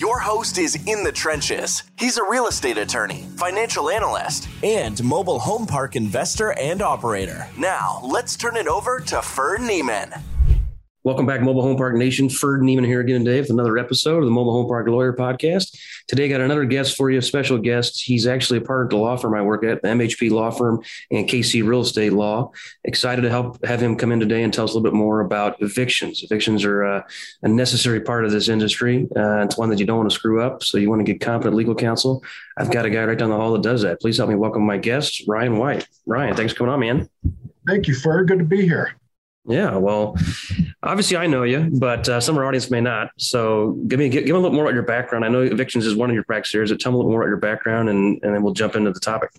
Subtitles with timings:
[0.00, 1.82] Your host is in the trenches.
[1.98, 7.46] He's a real estate attorney, financial analyst, and mobile home park investor and operator.
[7.58, 10.10] Now, let's turn it over to Ferd Niemann.
[11.02, 12.28] Welcome back, Mobile Home Park Nation.
[12.28, 15.74] Ferd Niemann here again today with another episode of the Mobile Home Park Lawyer Podcast.
[16.08, 18.02] Today, got another guest for you, a special guest.
[18.02, 20.82] He's actually a part of the law firm I work at, the MHP Law Firm
[21.10, 22.52] and KC Real Estate Law.
[22.84, 25.20] Excited to help have him come in today and tell us a little bit more
[25.20, 26.22] about evictions.
[26.22, 27.02] Evictions are uh,
[27.44, 29.08] a necessary part of this industry.
[29.16, 31.22] Uh, it's one that you don't want to screw up, so you want to get
[31.22, 32.22] competent legal counsel.
[32.58, 34.02] I've got a guy right down the hall that does that.
[34.02, 35.88] Please help me welcome my guest, Ryan White.
[36.04, 37.08] Ryan, thanks for coming on, man.
[37.66, 38.28] Thank you, Ferd.
[38.28, 38.99] Good to be here.
[39.46, 40.16] Yeah, well,
[40.82, 43.10] obviously I know you, but uh, some of our audience may not.
[43.16, 45.24] So give me give, give me a little more about your background.
[45.24, 46.72] I know evictions is one of your practice areas.
[46.78, 49.00] Tell me a little more about your background, and and then we'll jump into the
[49.00, 49.30] topic.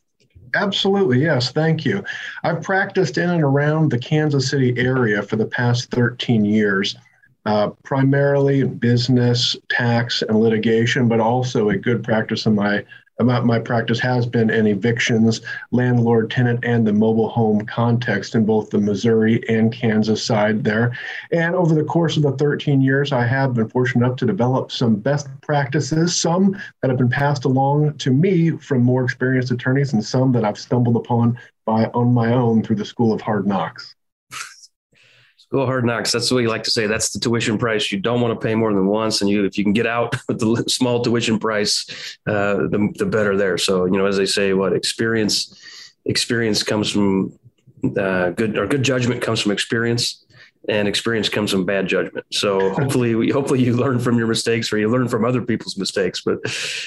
[0.53, 1.51] Absolutely, yes.
[1.51, 2.03] Thank you.
[2.43, 6.97] I've practiced in and around the Kansas City area for the past 13 years,
[7.45, 12.83] uh, primarily business, tax, and litigation, but also a good practice in my
[13.19, 18.45] about my practice has been in evictions, landlord tenant, and the mobile home context in
[18.45, 20.97] both the Missouri and Kansas side there.
[21.31, 24.71] And over the course of the 13 years, I have been fortunate enough to develop
[24.71, 29.93] some best practices, some that have been passed along to me from more experienced attorneys,
[29.93, 33.45] and some that I've stumbled upon by on my own through the School of Hard
[33.45, 33.95] Knocks.
[35.51, 36.13] School hard knocks.
[36.13, 36.87] That's what you like to say.
[36.87, 37.91] That's the tuition price.
[37.91, 40.15] You don't want to pay more than once, and you if you can get out
[40.29, 43.57] with the small tuition price, uh, the the better there.
[43.57, 45.61] So you know, as they say, what experience
[46.05, 47.37] experience comes from
[47.97, 50.23] uh, good or good judgment comes from experience
[50.69, 52.25] and experience comes from bad judgment.
[52.31, 56.21] So hopefully, hopefully you learn from your mistakes or you learn from other people's mistakes.
[56.21, 56.39] But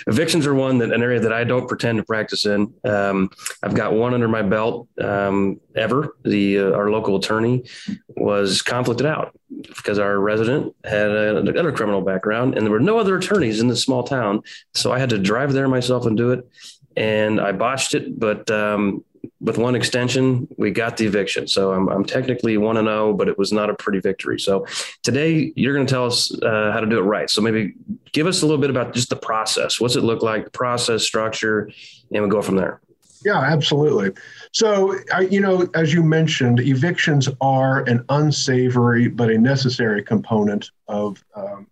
[0.06, 2.72] evictions are one that an area that I don't pretend to practice in.
[2.84, 3.30] Um,
[3.62, 6.16] I've got one under my belt um, ever.
[6.24, 7.64] The uh, our local attorney
[8.08, 13.16] was conflicted out because our resident had another criminal background, and there were no other
[13.16, 14.42] attorneys in this small town.
[14.74, 16.48] So I had to drive there myself and do it.
[16.96, 19.04] And I botched it, but um,
[19.40, 21.46] with one extension, we got the eviction.
[21.46, 24.38] So I'm, I'm technically one and zero, but it was not a pretty victory.
[24.38, 24.66] So
[25.02, 27.28] today you're going to tell us uh, how to do it right.
[27.30, 27.74] So maybe
[28.12, 29.80] give us a little bit about just the process.
[29.80, 30.52] What's it look like?
[30.52, 31.70] Process structure,
[32.12, 32.80] and we'll go from there.
[33.24, 34.12] Yeah, absolutely.
[34.52, 40.70] So, I, you know, as you mentioned, evictions are an unsavory but a necessary component
[40.88, 41.66] of um,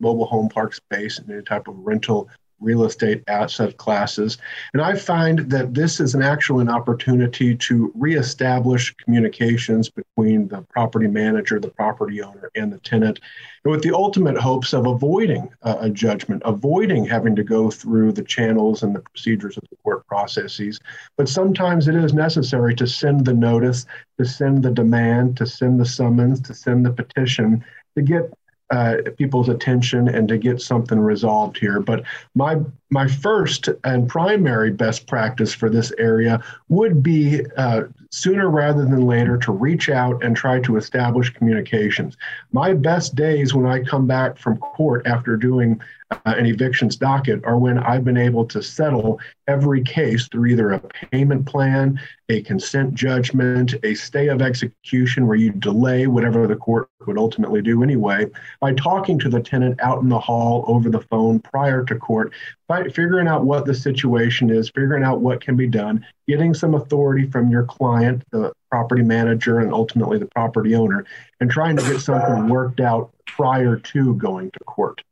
[0.00, 2.28] mobile home park space and any type of rental
[2.60, 4.38] real estate asset classes.
[4.72, 10.62] And I find that this is an actual an opportunity to reestablish communications between the
[10.62, 13.20] property manager, the property owner, and the tenant,
[13.64, 18.24] and with the ultimate hopes of avoiding a judgment, avoiding having to go through the
[18.24, 20.80] channels and the procedures of the court processes.
[21.16, 23.86] But sometimes it is necessary to send the notice,
[24.18, 27.64] to send the demand, to send the summons, to send the petition
[27.96, 28.32] to get
[28.70, 31.80] uh, people's attention and to get something resolved here.
[31.80, 32.58] But my
[32.90, 39.06] my first and primary best practice for this area would be uh, sooner rather than
[39.06, 42.16] later to reach out and try to establish communications.
[42.52, 47.44] My best days when I come back from court after doing uh, an evictions docket
[47.44, 50.80] are when I've been able to settle every case through either a
[51.10, 56.88] payment plan, a consent judgment, a stay of execution where you delay whatever the court
[57.06, 58.26] would ultimately do anyway,
[58.60, 62.32] by talking to the tenant out in the hall over the phone prior to court,
[62.68, 66.74] by figuring out what the situation is, figuring out what can be done, getting some
[66.74, 71.04] authority from your client, the property manager, and ultimately the property owner,
[71.40, 75.02] and trying to get something worked out prior to going to court.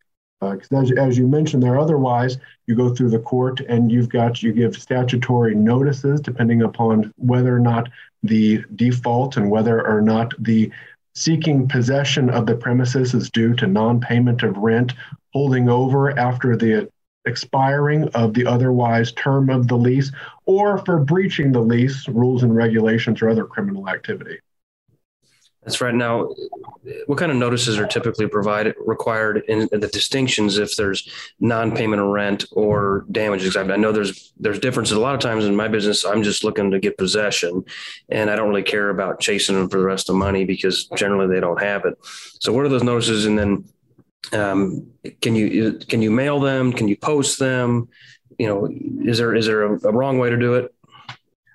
[0.52, 4.08] Because uh, as, as you mentioned there, otherwise you go through the court and you've
[4.08, 7.88] got you give statutory notices depending upon whether or not
[8.22, 10.70] the default and whether or not the
[11.14, 14.92] seeking possession of the premises is due to non-payment of rent,
[15.32, 16.88] holding over after the
[17.24, 20.12] expiring of the otherwise term of the lease,
[20.44, 24.38] or for breaching the lease, rules and regulations, or other criminal activity.
[25.66, 25.92] That's right.
[25.92, 26.32] Now,
[27.06, 31.10] what kind of notices are typically provided required in, the distinctions if there's
[31.40, 33.56] non-payment of rent or damages?
[33.56, 34.96] I know there's there's differences.
[34.96, 37.64] A lot of times in my business, I'm just looking to get possession,
[38.10, 40.86] and I don't really care about chasing them for the rest of the money because
[40.94, 41.98] generally they don't have it.
[42.40, 43.26] So, what are those notices?
[43.26, 43.64] And then,
[44.32, 44.86] um,
[45.20, 46.72] can you can you mail them?
[46.72, 47.88] Can you post them?
[48.38, 48.68] You know,
[49.10, 50.72] is there is there a, a wrong way to do it?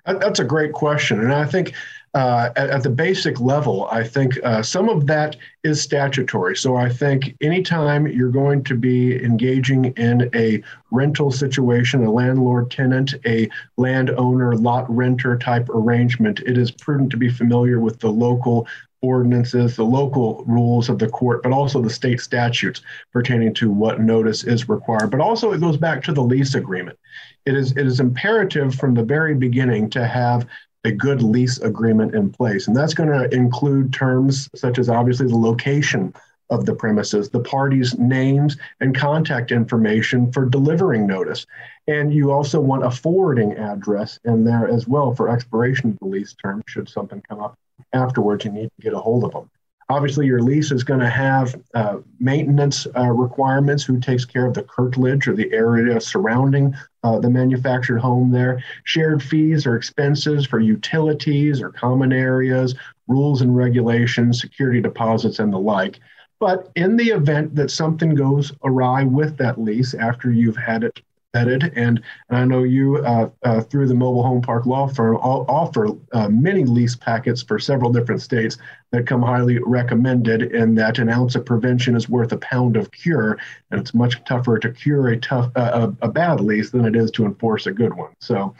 [0.04, 1.72] That's a great question, and I think
[2.14, 6.54] uh, at, at, the basic level, I think uh, some of that is statutory.
[6.56, 12.70] So I think anytime you're going to be engaging in a rental situation, a landlord
[12.70, 13.48] tenant, a
[13.78, 18.66] landowner lot renter type arrangement, it is prudent to be familiar with the local
[19.00, 22.82] ordinances, the local rules of the court, but also the state statutes
[23.12, 25.10] pertaining to what notice is required.
[25.10, 26.98] But also, it goes back to the lease agreement.
[27.44, 30.46] It is, it is imperative from the very beginning to have
[30.84, 32.66] a good lease agreement in place.
[32.66, 36.12] And that's going to include terms such as obviously the location
[36.50, 41.46] of the premises, the parties' names and contact information for delivering notice.
[41.86, 46.06] And you also want a forwarding address in there as well for expiration of the
[46.06, 47.56] lease term should something come up
[47.92, 48.44] afterwards.
[48.44, 49.50] You need to get a hold of them.
[49.88, 53.84] Obviously, your lease is going to have uh, maintenance uh, requirements.
[53.84, 58.62] Who takes care of the curtilage or the area surrounding uh, the manufactured home there?
[58.84, 62.74] Shared fees or expenses for utilities or common areas,
[63.06, 66.00] rules and regulations, security deposits, and the like.
[66.40, 71.00] But in the event that something goes awry with that lease after you've had it
[71.32, 71.72] vetted.
[71.76, 75.88] And, and I know you, uh, uh, through the mobile home park law firm, offer
[76.12, 78.58] uh, many lease packets for several different states
[78.90, 82.90] that come highly recommended in that an ounce of prevention is worth a pound of
[82.90, 83.38] cure.
[83.70, 86.96] And it's much tougher to cure a tough, uh, a, a bad lease than it
[86.96, 88.14] is to enforce a good one.
[88.20, 88.54] So,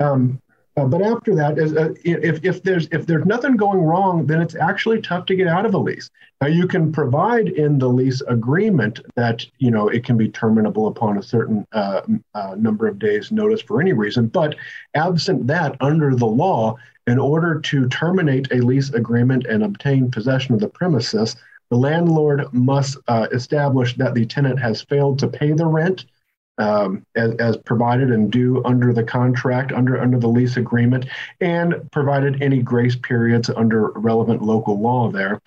[0.00, 0.40] um,
[0.76, 4.54] uh, but after that, uh, if, if there's if there's nothing going wrong, then it's
[4.54, 6.08] actually tough to get out of a lease.
[6.40, 10.86] Now you can provide in the lease agreement that you know it can be terminable
[10.86, 12.00] upon a certain uh,
[12.34, 14.28] uh, number of days notice for any reason.
[14.28, 14.56] But
[14.94, 16.76] absent that, under the law,
[17.06, 21.36] in order to terminate a lease agreement and obtain possession of the premises,
[21.68, 26.06] the landlord must uh, establish that the tenant has failed to pay the rent
[26.58, 31.06] um, as, as, provided and due under the contract, under under the lease agreement,
[31.40, 35.40] and provided any grace periods under relevant local law there.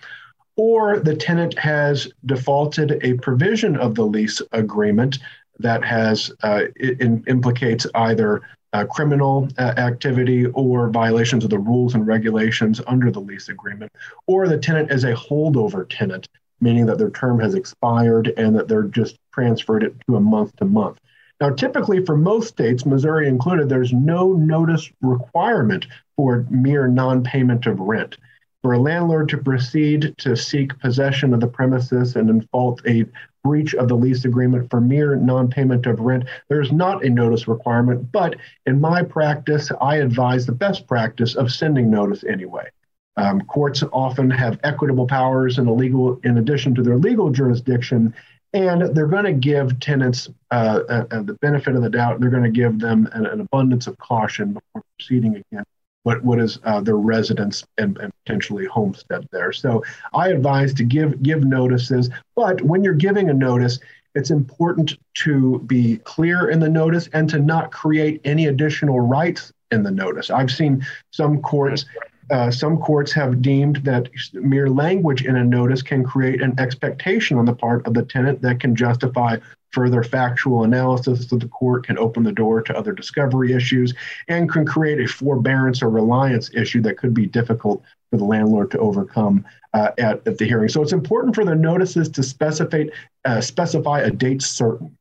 [0.56, 5.18] Or the tenant has defaulted a provision of the lease agreement
[5.58, 8.42] that has uh, in, implicates either
[8.72, 13.92] uh, criminal uh, activity or violations of the rules and regulations under the lease agreement,
[14.26, 16.28] or the tenant is a holdover tenant
[16.60, 20.54] meaning that their term has expired and that they're just transferred it to a month
[20.56, 20.98] to month.
[21.40, 25.86] Now, typically for most states, Missouri included, there's no notice requirement
[26.16, 28.16] for mere non payment of rent.
[28.62, 33.04] For a landlord to proceed to seek possession of the premises and default a
[33.44, 37.46] breach of the lease agreement for mere non payment of rent, there's not a notice
[37.46, 38.10] requirement.
[38.10, 42.70] But in my practice, I advise the best practice of sending notice anyway.
[43.16, 48.14] Um, courts often have equitable powers in, legal, in addition to their legal jurisdiction,
[48.52, 52.20] and they're going to give tenants uh, uh, uh, the benefit of the doubt.
[52.20, 55.64] They're going to give them an, an, abundance of caution before proceeding again.
[56.04, 59.52] What what is uh, their residence and, and, potentially homestead there?
[59.52, 59.82] So
[60.14, 63.80] I advise to give give notices, but when you're giving a notice,
[64.14, 69.52] it's important to be clear in the notice and to not create any additional rights
[69.72, 70.30] in the notice.
[70.30, 71.84] I've seen some courts
[72.30, 77.38] uh, some courts have deemed that mere language in a notice can create an expectation
[77.38, 79.36] on the part of the tenant that can justify
[79.70, 83.94] further factual analysis of the court, can open the door to other discovery issues,
[84.26, 88.70] and can create a forbearance or reliance issue that could be difficult for the landlord
[88.70, 89.44] to overcome
[89.74, 90.68] uh, at, at, the hearing.
[90.68, 92.84] So it's important for the notices to specify,
[93.24, 94.96] uh, specify a date certain.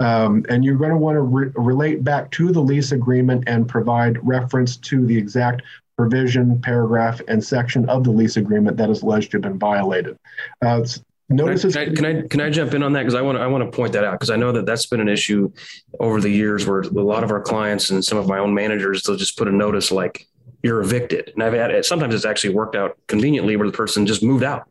[0.00, 3.66] Um, and you're going to want to re- relate back to the lease agreement and
[3.66, 5.62] provide reference to the exact
[5.98, 10.16] provision, paragraph, and section of the lease agreement that is alleged to have been violated.
[10.62, 10.86] Uh,
[11.28, 11.74] notices.
[11.74, 13.48] Can I, can I, can I jump in on that because I want to I
[13.48, 15.52] want to point that out because I know that that's been an issue
[16.00, 19.02] over the years where a lot of our clients and some of my own managers
[19.02, 20.26] they'll just put a notice like
[20.62, 21.84] you're evicted, and I've had it.
[21.84, 24.68] sometimes it's actually worked out conveniently where the person just moved out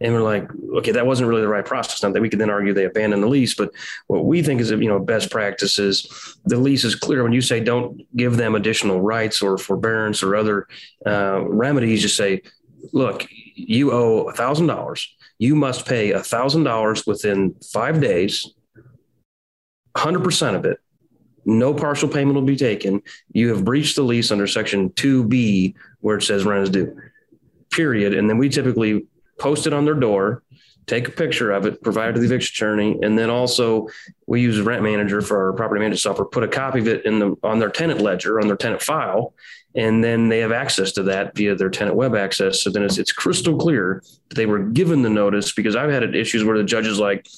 [0.00, 2.02] and we're like, okay, that wasn't really the right process.
[2.02, 3.72] Not that we could then argue they abandoned the lease, but
[4.06, 7.22] what we think is, you know, best practices, the lease is clear.
[7.22, 10.68] When you say don't give them additional rights or forbearance or other
[11.04, 12.42] uh, remedies, just say,
[12.92, 15.14] look, you owe a thousand dollars.
[15.38, 18.54] You must pay a thousand dollars within five days,
[19.96, 20.78] hundred percent of it.
[21.44, 23.02] No partial payment will be taken.
[23.32, 26.94] You have breached the lease under section 2B where it says rent is due.
[27.70, 28.12] Period.
[28.12, 29.06] And then we typically
[29.38, 30.42] post it on their door,
[30.86, 33.88] take a picture of it, provide it to the eviction attorney, and then also
[34.26, 36.26] we use a Rent Manager for our property management software.
[36.26, 39.34] Put a copy of it in the on their tenant ledger on their tenant file,
[39.74, 42.62] and then they have access to that via their tenant web access.
[42.62, 46.14] So then it's it's crystal clear that they were given the notice because I've had
[46.14, 47.28] issues where the judge is like,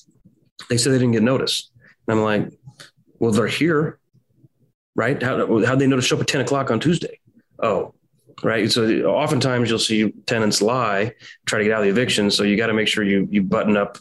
[0.68, 1.70] they said they didn't get notice,
[2.06, 2.52] and I'm like,
[3.18, 3.98] well they're here,
[4.94, 5.20] right?
[5.22, 7.18] How how'd they notice show up at ten o'clock on Tuesday?
[7.58, 7.94] Oh,
[8.42, 8.70] right?
[8.70, 11.14] So oftentimes you'll see tenants lie,
[11.46, 12.30] try to get out of the eviction.
[12.30, 13.98] So you got to make sure you you button up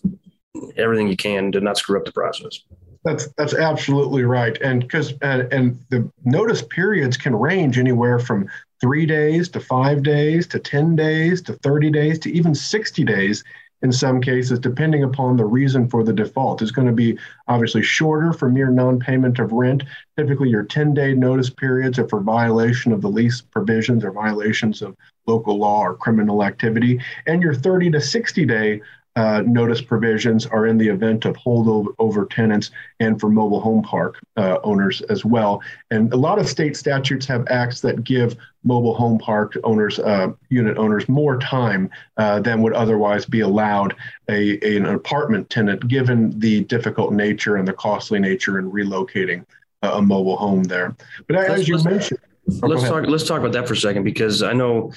[0.78, 2.64] everything you can to not screw up the process.
[3.06, 8.50] That's that's absolutely right, and because and, and the notice periods can range anywhere from
[8.82, 13.44] three days to five days to ten days to thirty days to even sixty days
[13.82, 16.62] in some cases, depending upon the reason for the default.
[16.62, 17.18] It's going to be
[17.48, 19.84] obviously shorter for mere non-payment of rent.
[20.18, 24.98] Typically, your 10-day notice periods are for violation of the lease provisions or violations of
[25.28, 28.82] local law or criminal activity, and your 30 to 60-day
[29.20, 32.72] uh, notice provisions are in the event of holdover tenants
[33.02, 35.62] and for mobile home park uh, owners as well.
[35.92, 40.30] And a lot of state statutes have acts that give mobile home park owners, uh,
[40.48, 43.94] unit owners, more time uh, than would otherwise be allowed
[44.30, 49.46] a, a, an apartment tenant, given the difficult nature and the costly nature in relocating
[49.82, 50.96] a mobile home there.
[51.28, 52.22] But as you mentioned,
[52.64, 53.06] Oh, let's talk.
[53.08, 54.92] Let's talk about that for a second because I know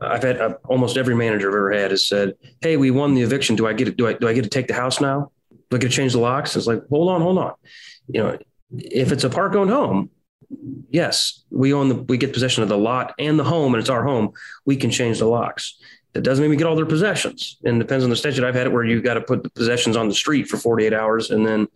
[0.00, 3.22] I've had uh, almost every manager I've ever had has said, "Hey, we won the
[3.22, 3.56] eviction.
[3.56, 3.96] Do I get it?
[3.96, 5.30] Do I do I get to take the house now?
[5.70, 7.52] Do I get to change the locks?" It's like, hold on, hold on.
[8.08, 8.38] You know,
[8.76, 10.10] if it's a park owned home,
[10.90, 13.90] yes, we own the we get possession of the lot and the home, and it's
[13.90, 14.32] our home.
[14.64, 15.78] We can change the locks.
[16.14, 17.58] That doesn't we get all their possessions.
[17.64, 18.44] And depends on the statute.
[18.44, 20.92] I've had it where you've got to put the possessions on the street for 48
[20.92, 21.66] hours and then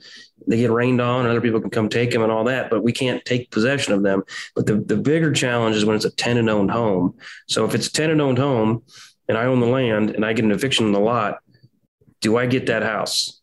[0.46, 2.84] they get rained on and other people can come take them and all that, but
[2.84, 4.22] we can't take possession of them.
[4.54, 7.16] But the, the bigger challenge is when it's a tenant owned home.
[7.48, 8.84] So if it's a tenant owned home
[9.28, 11.38] and I own the land and I get an eviction in the lot,
[12.20, 13.37] do I get that house?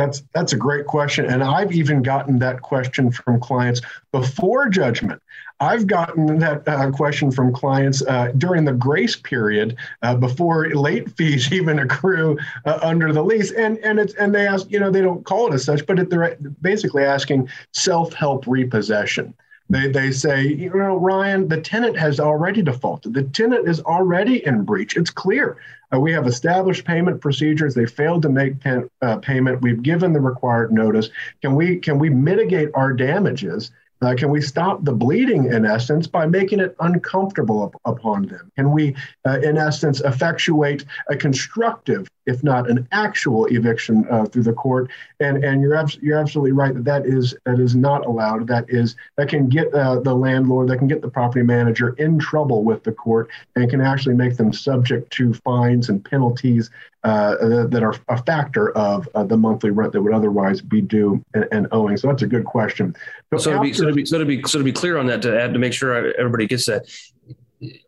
[0.00, 5.20] That's that's a great question, and I've even gotten that question from clients before judgment.
[5.60, 11.14] I've gotten that uh, question from clients uh, during the grace period uh, before late
[11.18, 14.90] fees even accrue uh, under the lease, and and it's and they ask, you know,
[14.90, 19.34] they don't call it as such, but they're basically asking self-help repossession.
[19.70, 23.14] They, they say, you know, Ryan, the tenant has already defaulted.
[23.14, 24.96] The tenant is already in breach.
[24.96, 25.58] It's clear.
[25.94, 27.74] Uh, we have established payment procedures.
[27.74, 29.62] They failed to make uh, payment.
[29.62, 31.10] We've given the required notice.
[31.40, 33.70] Can we can we mitigate our damages?
[34.02, 38.50] Uh, can we stop the bleeding, in essence, by making it uncomfortable up, upon them?
[38.56, 38.96] Can we,
[39.26, 44.90] uh, in essence, effectuate a constructive, if not an actual eviction uh, through the court?
[45.18, 48.46] And and you're abs- you're absolutely right that that is that is not allowed.
[48.46, 52.18] That is that can get uh, the landlord, that can get the property manager in
[52.18, 56.70] trouble with the court, and can actually make them subject to fines and penalties
[57.02, 61.22] uh, that are a factor of uh, the monthly rent that would otherwise be due
[61.34, 61.96] and, and owing.
[61.96, 62.94] So that's a good question.
[63.32, 64.98] So, so, after, to be, so, to be, so, to be, so to be clear
[64.98, 66.86] on that, to add to make sure everybody gets that,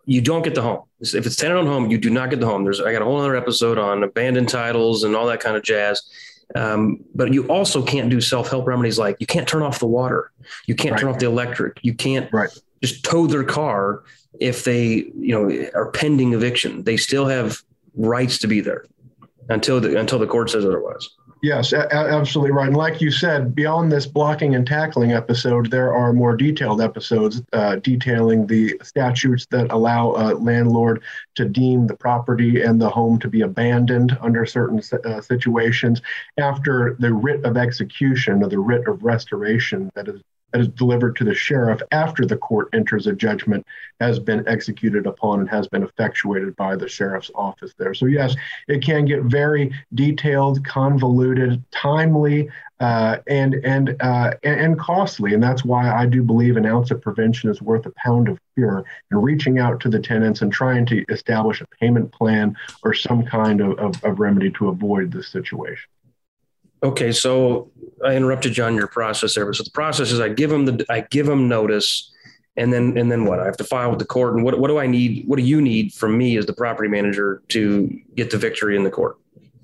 [0.05, 0.83] you don't get the home.
[1.01, 2.65] If it's tenant on home, you do not get the home.
[2.65, 5.63] There's I got a whole other episode on abandoned titles and all that kind of
[5.63, 6.03] jazz.
[6.55, 9.87] Um, but you also can't do self help remedies like you can't turn off the
[9.87, 10.31] water,
[10.67, 11.01] you can't right.
[11.01, 12.51] turn off the electric, you can't right.
[12.83, 14.03] just tow their car
[14.39, 16.85] if they you know are pending eviction.
[16.85, 17.59] They still have
[17.95, 18.85] rights to be there
[19.49, 21.09] until the until the court says otherwise.
[21.43, 22.69] Yes, a- absolutely right.
[22.69, 27.43] And like you said, beyond this blocking and tackling episode, there are more detailed episodes
[27.53, 31.03] uh, detailing the statutes that allow a landlord
[31.35, 36.01] to deem the property and the home to be abandoned under certain uh, situations
[36.39, 40.21] after the writ of execution or the writ of restitution that is
[40.53, 43.67] that is delivered to the sheriff after the court enters a judgment
[44.01, 47.95] has been executed upon and has been effectuated by the sheriff's office there.
[47.95, 48.35] So, yes,
[48.69, 55.65] it can get very detailed, convoluted, timely, uh, and and, uh, and costly, and that's
[55.65, 58.85] why I do believe an ounce of prevention is worth a pound of cure.
[59.11, 63.25] And reaching out to the tenants and trying to establish a payment plan or some
[63.25, 65.92] kind of, of, of remedy to avoid this situation.
[66.83, 67.71] Okay, so
[68.05, 69.53] I interrupted you on your process there.
[69.53, 72.11] So the process is I give them the I give them notice,
[72.57, 73.39] and then and then what?
[73.39, 74.35] I have to file with the court.
[74.35, 75.25] And what what do I need?
[75.27, 78.83] What do you need from me as the property manager to get the victory in
[78.83, 79.17] the court?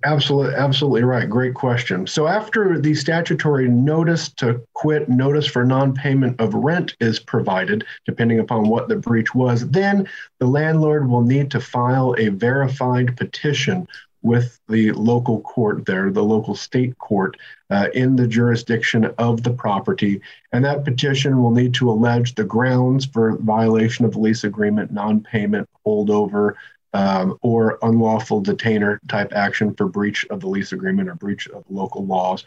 [0.04, 1.28] Absolutely, absolutely right.
[1.28, 2.06] Great question.
[2.06, 8.38] So after the statutory notice to quit, notice for non-payment of rent is provided, depending
[8.38, 10.08] upon what the breach was, then
[10.38, 13.88] the landlord will need to file a verified petition
[14.28, 17.36] with the local court there, the local state court
[17.70, 20.20] uh, in the jurisdiction of the property.
[20.52, 25.22] And that petition will need to allege the grounds for violation of lease agreement, non
[25.22, 26.52] payment, holdover,
[26.94, 31.64] um, or unlawful detainer type action for breach of the lease agreement or breach of
[31.68, 32.44] local laws.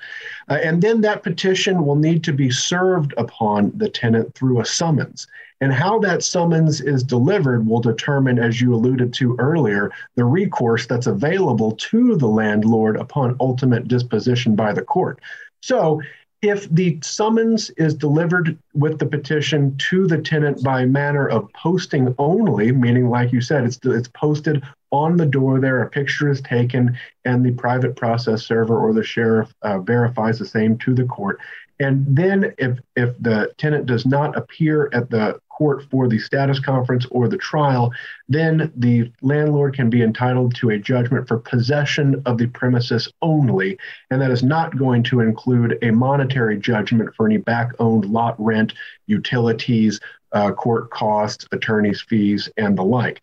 [0.49, 4.65] Uh, and then that petition will need to be served upon the tenant through a
[4.65, 5.27] summons.
[5.61, 10.87] And how that summons is delivered will determine, as you alluded to earlier, the recourse
[10.87, 15.19] that's available to the landlord upon ultimate disposition by the court.
[15.61, 16.01] So,
[16.41, 22.15] if the summons is delivered with the petition to the tenant by manner of posting
[22.17, 26.41] only, meaning, like you said, it's, it's posted on the door there, a picture is
[26.41, 31.05] taken, and the private process server or the sheriff uh, verifies the same to the
[31.05, 31.39] court.
[31.81, 36.59] And then, if, if the tenant does not appear at the court for the status
[36.59, 37.91] conference or the trial,
[38.29, 43.79] then the landlord can be entitled to a judgment for possession of the premises only.
[44.11, 48.35] And that is not going to include a monetary judgment for any back owned lot
[48.37, 48.73] rent,
[49.07, 49.99] utilities,
[50.33, 53.21] uh, court costs, attorney's fees, and the like.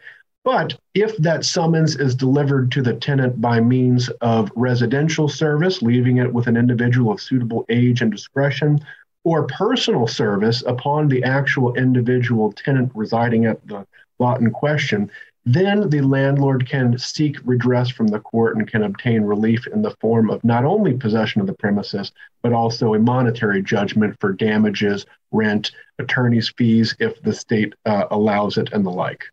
[0.48, 6.16] But if that summons is delivered to the tenant by means of residential service, leaving
[6.16, 8.80] it with an individual of suitable age and discretion,
[9.24, 13.86] or personal service upon the actual individual tenant residing at the
[14.18, 15.10] lot in question,
[15.44, 19.94] then the landlord can seek redress from the court and can obtain relief in the
[20.00, 25.04] form of not only possession of the premises, but also a monetary judgment for damages,
[25.30, 29.26] rent, attorney's fees if the state uh, allows it, and the like.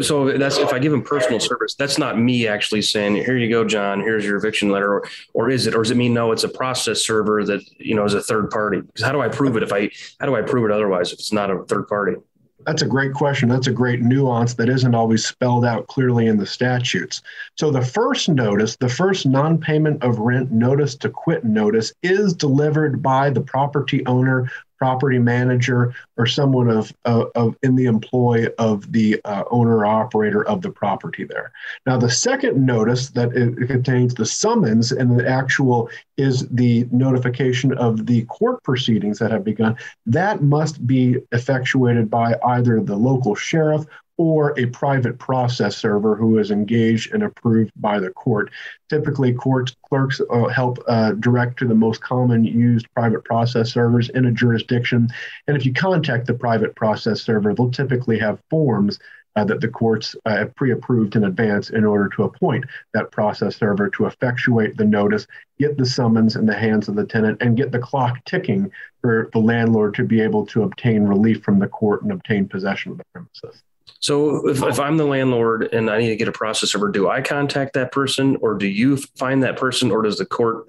[0.00, 3.50] So that's if I give him personal service, that's not me actually saying, "Here you
[3.50, 4.00] go, John.
[4.00, 5.74] Here's your eviction letter," or, or is it?
[5.74, 6.32] Or does it mean no?
[6.32, 8.80] It's a process server that you know is a third party.
[8.80, 11.18] Because how do I prove it if I how do I prove it otherwise if
[11.18, 12.16] it's not a third party?
[12.64, 13.48] That's a great question.
[13.48, 17.20] That's a great nuance that isn't always spelled out clearly in the statutes.
[17.56, 23.02] So the first notice, the first non-payment of rent notice to quit notice is delivered
[23.02, 24.48] by the property owner
[24.82, 30.44] property manager or someone of, of, of in the employ of the uh, owner operator
[30.48, 31.52] of the property there.
[31.86, 36.88] Now, the second notice that it, it contains the summons and the actual is the
[36.90, 39.76] notification of the court proceedings that have begun.
[40.04, 43.84] That must be effectuated by either the local sheriff
[44.18, 48.50] or a private process server who is engaged and approved by the court.
[48.88, 54.10] Typically, court clerks uh, help uh, direct to the most common used private process servers
[54.10, 55.08] in a jurisdiction.
[55.46, 58.98] And if you contact the private process server, they'll typically have forms
[59.34, 63.56] uh, that the courts uh, have pre-approved in advance in order to appoint that process
[63.56, 65.26] server to effectuate the notice,
[65.58, 68.70] get the summons in the hands of the tenant, and get the clock ticking
[69.00, 72.92] for the landlord to be able to obtain relief from the court and obtain possession
[72.92, 73.62] of the premises.
[74.00, 77.08] So if, if I'm the landlord and I need to get a process server, do
[77.08, 80.68] I contact that person or do you find that person or does the court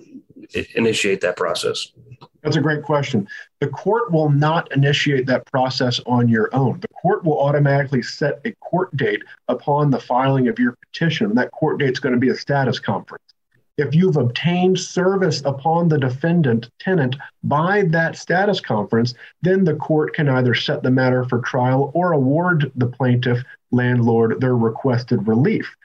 [0.75, 1.91] initiate that process?
[2.43, 3.27] That's a great question.
[3.61, 6.79] The court will not initiate that process on your own.
[6.81, 11.33] The court will automatically set a court date upon the filing of your petition.
[11.35, 13.32] That court date is going to be a status conference.
[13.77, 20.13] If you've obtained service upon the defendant tenant by that status conference, then the court
[20.13, 25.75] can either set the matter for trial or award the plaintiff landlord their requested relief.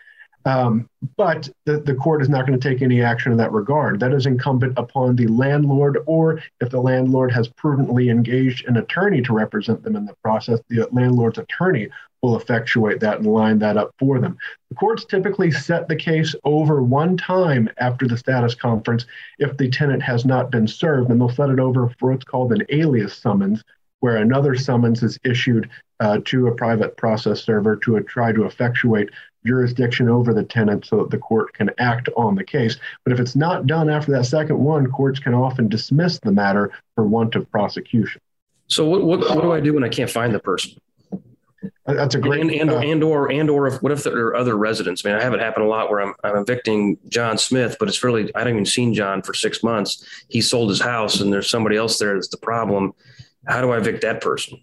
[0.45, 4.01] Um, but the, the court is not going to take any action in that regard.
[4.01, 9.21] That is incumbent upon the landlord, or if the landlord has prudently engaged an attorney
[9.23, 11.89] to represent them in the process, the landlord's attorney
[12.23, 14.37] will effectuate that and line that up for them.
[14.71, 19.07] The courts typically set the case over one time after the status conference
[19.39, 22.53] if the tenant has not been served, and they'll set it over for what's called
[22.53, 23.63] an alias summons,
[24.01, 25.69] where another summons is issued
[26.01, 29.11] uh, to a private process server to uh, try to effectuate
[29.47, 32.77] jurisdiction over the tenant so that the court can act on the case.
[33.05, 36.73] But if it's not done after that second one, courts can often dismiss the matter
[36.95, 38.21] for want of prosecution.
[38.67, 40.79] So what, what, what do I do when I can't find the person?
[41.87, 44.37] That's a great and and, uh, and or and or if what if there are
[44.37, 45.05] other residents?
[45.05, 47.89] I mean, I have it happen a lot where I'm I'm evicting John Smith, but
[47.89, 50.05] it's really I haven't even seen John for six months.
[50.29, 52.93] He sold his house, and there's somebody else there that's the problem.
[53.47, 54.63] How do I evict that person?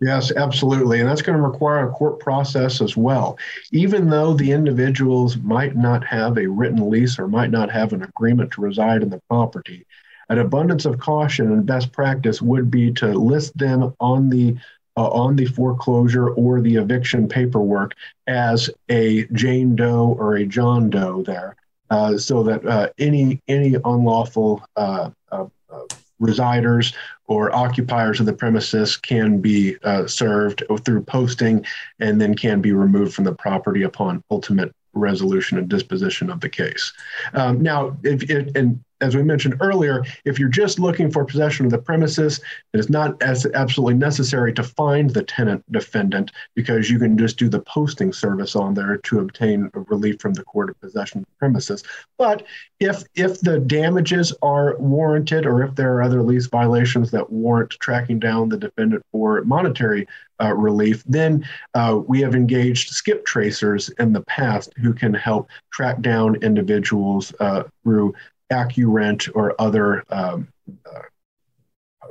[0.00, 0.98] Yes, absolutely.
[0.98, 3.38] And that's going to require a court process as well.
[3.70, 8.02] Even though the individuals might not have a written lease or might not have an
[8.02, 9.86] agreement to reside in the property,
[10.28, 14.56] an abundance of caution and best practice would be to list them on the
[14.96, 17.94] uh, on the foreclosure or the eviction paperwork
[18.26, 21.56] as a Jane Doe or a John Doe there,
[21.90, 25.80] uh, so that uh, any any unlawful uh, uh, uh,
[26.20, 26.94] residers
[27.26, 29.76] or occupiers of the premises can be
[30.06, 31.64] served through posting
[31.98, 36.48] and then can be removed from the property upon ultimate resolution and disposition of the
[36.48, 36.92] case.
[37.32, 41.66] Um, now, if, if, and as we mentioned earlier, if you're just looking for possession
[41.66, 42.40] of the premises,
[42.72, 47.36] it is not as absolutely necessary to find the tenant defendant because you can just
[47.36, 51.38] do the posting service on there to obtain relief from the court of possession of
[51.38, 51.82] premises.
[52.16, 52.44] But
[52.80, 57.70] if if the damages are warranted or if there are other lease violations that warrant
[57.80, 60.06] tracking down the defendant for monetary
[60.40, 65.48] uh, relief, then uh, we have engaged skip tracers in the past who can help
[65.72, 68.14] track down individuals uh, through
[68.52, 70.48] Accurint or other um,
[70.86, 71.00] uh,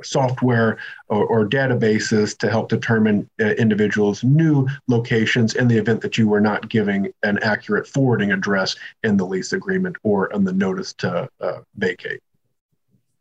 [0.02, 0.78] software
[1.08, 6.28] or, or, databases to help determine uh, individuals' new locations in the event that you
[6.28, 8.74] were not giving an accurate forwarding address
[9.04, 12.20] in the lease agreement or in the notice to uh, vacate.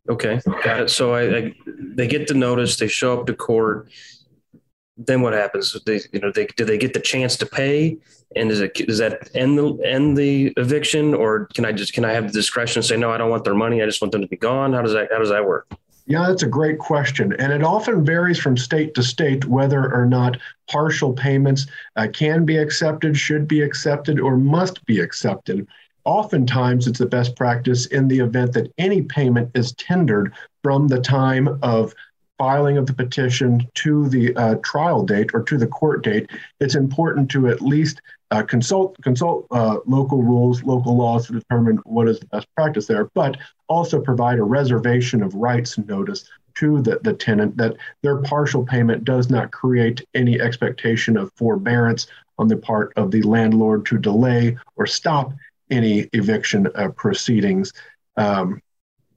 [0.10, 0.89] Okay, got it.
[0.89, 3.89] So I, I, they get the notice, they show up to court.
[4.97, 5.75] Then what happens?
[5.86, 7.97] They, you know, they do they get the chance to pay,
[8.36, 12.06] and does it does that end the end the eviction, or can I just can
[12.06, 14.12] I have the discretion to say no, I don't want their money, I just want
[14.12, 14.73] them to be gone?
[14.73, 15.67] How does that how does that work?
[16.08, 17.34] Yeah, that's a great question.
[17.39, 20.38] And it often varies from state to state whether or not
[20.69, 25.67] partial payments uh, can be accepted, should be accepted, or must be accepted.
[26.04, 30.99] Oftentimes, it's the best practice in the event that any payment is tendered from the
[30.99, 31.93] time of
[32.41, 36.27] filing of the petition to the uh, trial date or to the court date.
[36.60, 38.01] It's important to at least
[38.32, 42.88] uh, consult consult uh, local rules, local laws to determine what is the best practice
[42.88, 48.17] there, but also provide a reservation of rights notice to the, the tenant that their
[48.23, 52.08] partial payment does not create any expectation of forbearance
[52.39, 55.32] on the part of the landlord to delay or stop
[55.69, 57.71] any eviction uh, proceedings.
[58.17, 58.63] Um,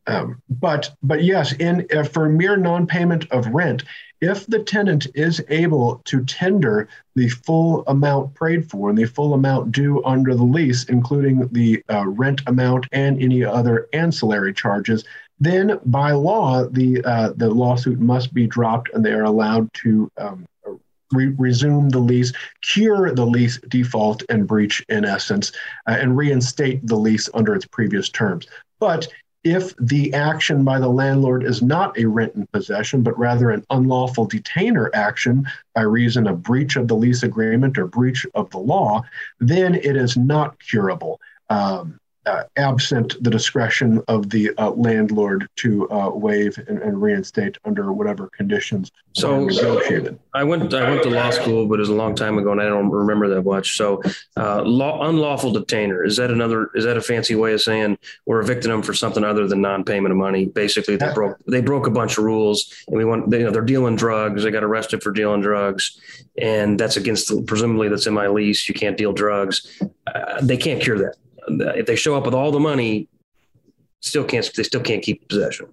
[0.06, 3.84] um, but but yes, in uh, for mere non-payment of rent,
[4.20, 9.34] if the tenant is able to tender the full amount paid for and the full
[9.34, 15.04] amount due under the lease, including the uh, rent amount and any other ancillary charges,
[15.40, 20.10] then by law the uh, the lawsuit must be dropped and they are allowed to
[20.18, 20.46] um,
[21.12, 25.52] re- resume the lease, cure the lease default and breach in essence,
[25.86, 28.46] uh, and reinstate the lease under its previous terms.
[28.80, 29.08] But
[29.44, 33.64] if the action by the landlord is not a rent in possession, but rather an
[33.70, 38.59] unlawful detainer action by reason of breach of the lease agreement or breach of the
[38.59, 39.02] law,
[39.40, 41.20] then it is not curable.
[41.50, 47.58] Um, uh, absent the discretion of the uh, landlord to uh, waive and, and, reinstate
[47.64, 50.18] under whatever conditions so negotiated.
[50.32, 52.60] I went I went to law school, but it was a long time ago, and
[52.60, 53.76] I don't remember that much.
[53.76, 54.02] So,
[54.37, 58.40] uh, law, unlawful detainer is that another is that a fancy way of saying we're
[58.40, 60.46] evicting them for something other than non-payment of money?
[60.46, 63.50] Basically, they broke they broke a bunch of rules, and we want they, you know
[63.50, 64.42] they're dealing drugs.
[64.42, 66.00] They got arrested for dealing drugs,
[66.38, 68.68] and that's against presumably that's in my lease.
[68.68, 69.80] You can't deal drugs.
[70.06, 71.16] Uh, they can't cure that
[71.48, 73.09] if they show up with all the money,
[74.00, 75.66] still can't they still can't keep possession.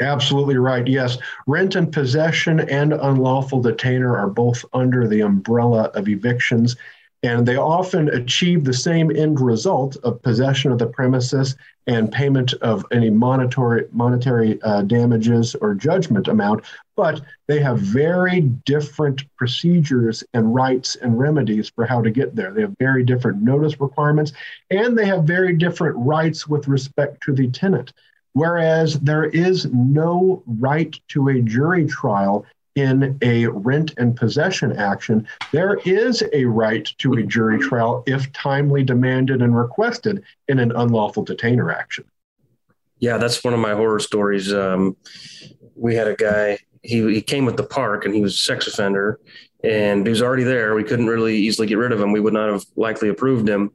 [0.00, 0.86] Absolutely right.
[0.86, 6.76] Yes, rent and possession and unlawful detainer are both under the umbrella of evictions,
[7.24, 11.56] and they often achieve the same end result of possession of the premises
[11.86, 16.64] and payment of any monetary monetary uh, damages or judgment amount
[16.96, 22.52] but they have very different procedures and rights and remedies for how to get there.
[22.52, 24.32] They have very different notice requirements
[24.70, 27.92] and they have very different rights with respect to the tenant.
[28.32, 35.26] Whereas there is no right to a jury trial in a rent and possession action,
[35.52, 40.72] there is a right to a jury trial if timely demanded and requested in an
[40.72, 42.04] unlawful detainer action.
[42.98, 44.52] Yeah, that's one of my horror stories.
[44.52, 44.96] Um,
[45.74, 48.66] we had a guy, he, he came with the park and he was a sex
[48.66, 49.20] offender
[49.62, 50.74] and he was already there.
[50.74, 52.12] We couldn't really easily get rid of him.
[52.12, 53.72] We would not have likely approved him.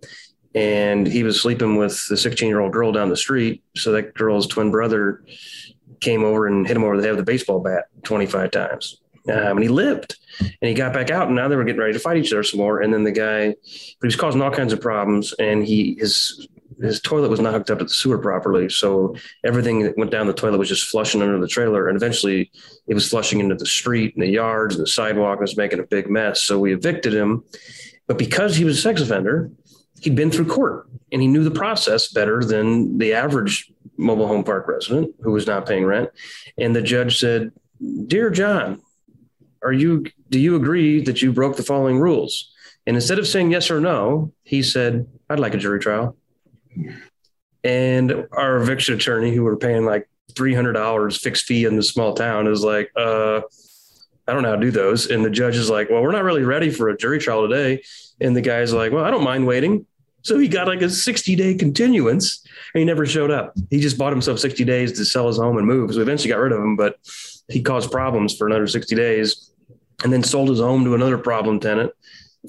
[0.56, 3.64] And he was sleeping with the 16 year old girl down the street.
[3.76, 5.24] So that girl's twin brother
[6.00, 9.02] came over and hit him over the head with a baseball bat 25 times.
[9.28, 11.94] Um, and he lived and he got back out and now they were getting ready
[11.94, 12.82] to fight each other some more.
[12.82, 13.58] And then the guy, but
[14.02, 16.48] he was causing all kinds of problems and he, his,
[16.82, 18.70] his toilet was not hooked up to the sewer properly.
[18.70, 21.88] So everything that went down the toilet was just flushing under the trailer.
[21.88, 22.52] And eventually
[22.88, 25.80] it was flushing into the street and the yards and the sidewalk and was making
[25.80, 26.42] a big mess.
[26.42, 27.44] So we evicted him.
[28.08, 29.52] But because he was a sex offender,
[30.02, 34.44] he'd been through court and he knew the process better than the average mobile home
[34.44, 36.10] park resident who was not paying rent.
[36.58, 37.52] And the judge said,
[38.08, 38.82] Dear John,
[39.62, 42.52] are you do you agree that you broke the following rules?
[42.88, 46.16] And instead of saying yes or no, he said, I'd like a jury trial.
[47.64, 52.48] And our eviction attorney, who were paying like $300 fixed fee in the small town,
[52.48, 53.42] is like, uh,
[54.28, 55.08] I don't know how to do those.
[55.08, 57.84] And the judge is like, well, we're not really ready for a jury trial today.
[58.22, 59.86] And the guy's like, well, I don't mind waiting.
[60.22, 63.54] So he got like a 60 day continuance and he never showed up.
[63.70, 65.94] He just bought himself 60 days to sell his home and move.
[65.94, 66.98] So eventually got rid of him, but
[67.48, 69.52] he caused problems for another 60 days
[70.04, 71.92] and then sold his home to another problem tenant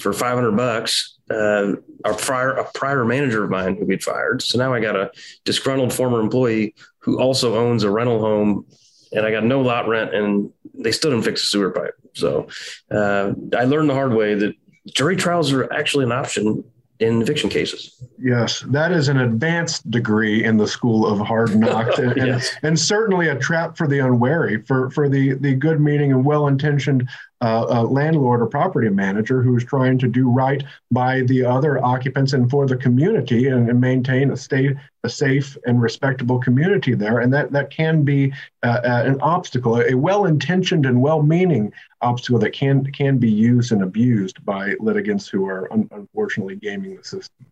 [0.01, 1.17] for 500 bucks.
[1.31, 4.43] Uh, a prior a prior manager of mine who we'd fired.
[4.43, 5.13] So now I got a
[5.45, 8.67] disgruntled former employee who also owns a rental home,
[9.13, 11.95] and I got no lot rent, and they still didn't fix the sewer pipe.
[12.15, 12.49] So
[12.91, 14.55] uh, I learned the hard way that
[14.89, 16.65] jury trials are actually an option
[17.01, 18.03] in eviction cases.
[18.19, 22.55] Yes, that is an advanced degree in the school of hard knocks, and, Yes.
[22.63, 26.47] and, certainly a trap for the unwary, for for the the good meaning and well
[26.47, 27.09] intentioned
[27.43, 31.83] uh, uh, landlord or property manager who is trying to do right by the other
[31.85, 36.95] occupants and for the community and, and maintain a state a safe and respectable community
[36.95, 41.23] there, and that that can be uh, uh, an obstacle, a well intentioned and well
[41.23, 41.73] meaning
[42.03, 46.97] obstacle that can can be used and abused by litigants who are un- unfortunately gaming
[46.97, 47.47] the system.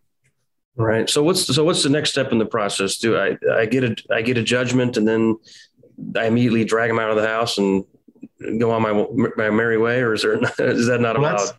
[0.75, 1.09] Right.
[1.09, 2.97] So what's so what's the next step in the process?
[2.97, 5.37] Do I I get a I get a judgment and then
[6.15, 7.83] I immediately drag them out of the house and
[8.57, 11.51] go on my my merry way, or is there is that not Well, allowed?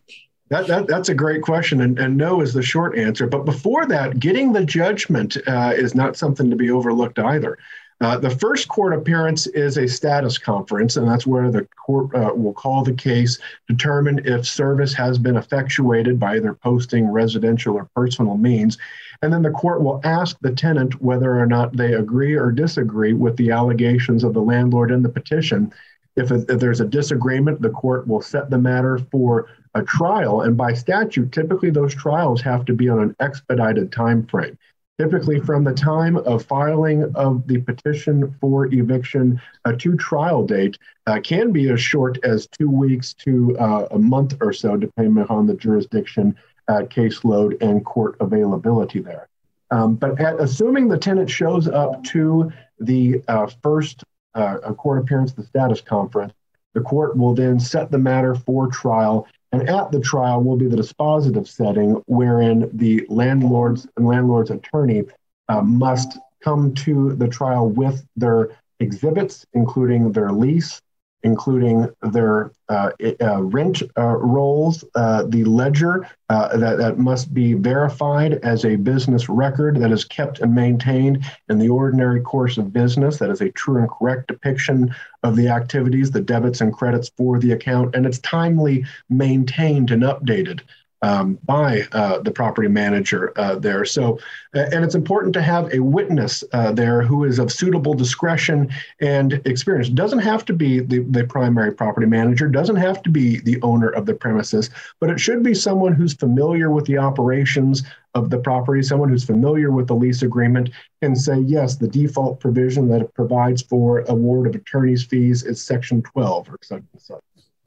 [0.49, 3.25] That, that, that's a great question, and, and no is the short answer.
[3.25, 7.57] But before that, getting the judgment uh, is not something to be overlooked either.
[8.01, 12.33] Uh, the first court appearance is a status conference, and that's where the court uh,
[12.35, 17.87] will call the case, determine if service has been effectuated by either posting, residential, or
[17.95, 18.79] personal means.
[19.21, 23.13] And then the court will ask the tenant whether or not they agree or disagree
[23.13, 25.71] with the allegations of the landlord in the petition.
[26.15, 30.41] If, if there's a disagreement, the court will set the matter for a trial.
[30.41, 34.57] And by statute, typically those trials have to be on an expedited time frame.
[34.99, 40.77] Typically, from the time of filing of the petition for eviction uh, to trial date
[41.07, 45.25] uh, can be as short as two weeks to uh, a month or so, depending
[45.27, 46.35] on the jurisdiction,
[46.67, 49.27] uh, caseload, and court availability there.
[49.71, 54.03] Um, but at, assuming the tenant shows up to the uh, first
[54.35, 56.33] uh, a court appearance, the status conference,
[56.73, 60.67] the court will then set the matter for trial and at the trial will be
[60.67, 65.03] the dispositive setting wherein the landlord's and landlord's attorney
[65.49, 70.81] uh, must come to the trial with their exhibits, including their lease,
[71.23, 77.53] including their uh, uh, rent uh, rolls, uh, the ledger uh, that, that must be
[77.53, 82.73] verified as a business record that is kept and maintained in the ordinary course of
[82.73, 83.17] business.
[83.17, 87.39] That is a true and correct depiction of the activities, the debits and credits for
[87.39, 90.61] the account, and it's timely maintained and updated.
[91.03, 93.85] Um, by uh, the property manager uh, there.
[93.85, 94.19] So,
[94.55, 98.69] uh, and it's important to have a witness uh, there who is of suitable discretion
[98.99, 99.89] and experience.
[99.89, 103.89] Doesn't have to be the, the primary property manager, doesn't have to be the owner
[103.89, 107.81] of the premises, but it should be someone who's familiar with the operations
[108.13, 110.69] of the property, someone who's familiar with the lease agreement,
[111.01, 116.01] and say, yes, the default provision that provides for award of attorney's fees is section
[116.01, 117.21] 12 or such such.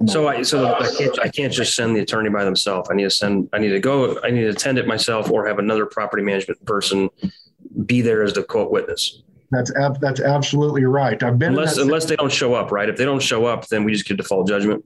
[0.06, 2.88] So I so I can't I can't just send the attorney by themselves.
[2.90, 5.46] I need to send I need to go I need to attend it myself or
[5.46, 7.10] have another property management person
[7.86, 9.22] be there as the quote witness.
[9.50, 11.22] That's ab- that's absolutely right.
[11.22, 12.88] I've been Unless unless they don't show up, right?
[12.88, 14.84] If they don't show up, then we just get default judgment.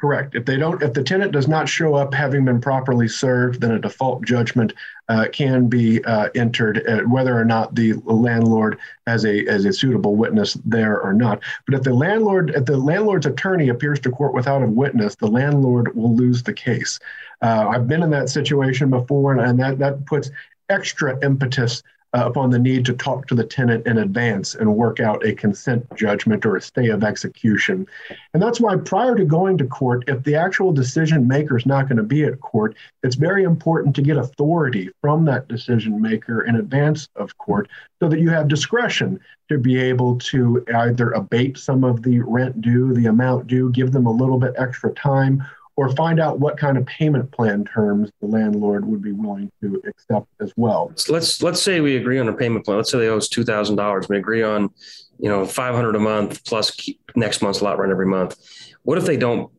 [0.00, 0.34] Correct.
[0.34, 3.72] If they don't, if the tenant does not show up having been properly served, then
[3.72, 4.72] a default judgment
[5.08, 9.72] uh, can be uh, entered, uh, whether or not the landlord has a as a
[9.72, 11.42] suitable witness there or not.
[11.66, 15.26] But if the landlord, if the landlord's attorney appears to court without a witness, the
[15.26, 16.98] landlord will lose the case.
[17.42, 20.30] Uh, I've been in that situation before, and, and that that puts
[20.68, 21.82] extra impetus
[22.14, 25.34] uh, upon the need to talk to the tenant in advance and work out a
[25.34, 27.86] consent judgment or a stay of execution.
[28.32, 31.88] And that's why prior to going to court, if the actual decision maker is not
[31.88, 36.44] going to be at court, it's very important to get authority from that decision maker
[36.44, 37.68] in advance of court
[38.00, 42.60] so that you have discretion to be able to either abate some of the rent
[42.60, 45.44] due, the amount due, give them a little bit extra time,
[45.76, 49.82] or find out what kind of payment plan terms the landlord would be willing to
[49.86, 50.92] accept as well.
[50.94, 52.76] So let's let's say we agree on a payment plan.
[52.76, 54.08] Let's say they owe us two thousand dollars.
[54.08, 54.70] We agree on,
[55.18, 56.76] you know, five hundred a month plus
[57.16, 58.36] next month's lot rent every month.
[58.82, 59.50] What if they don't?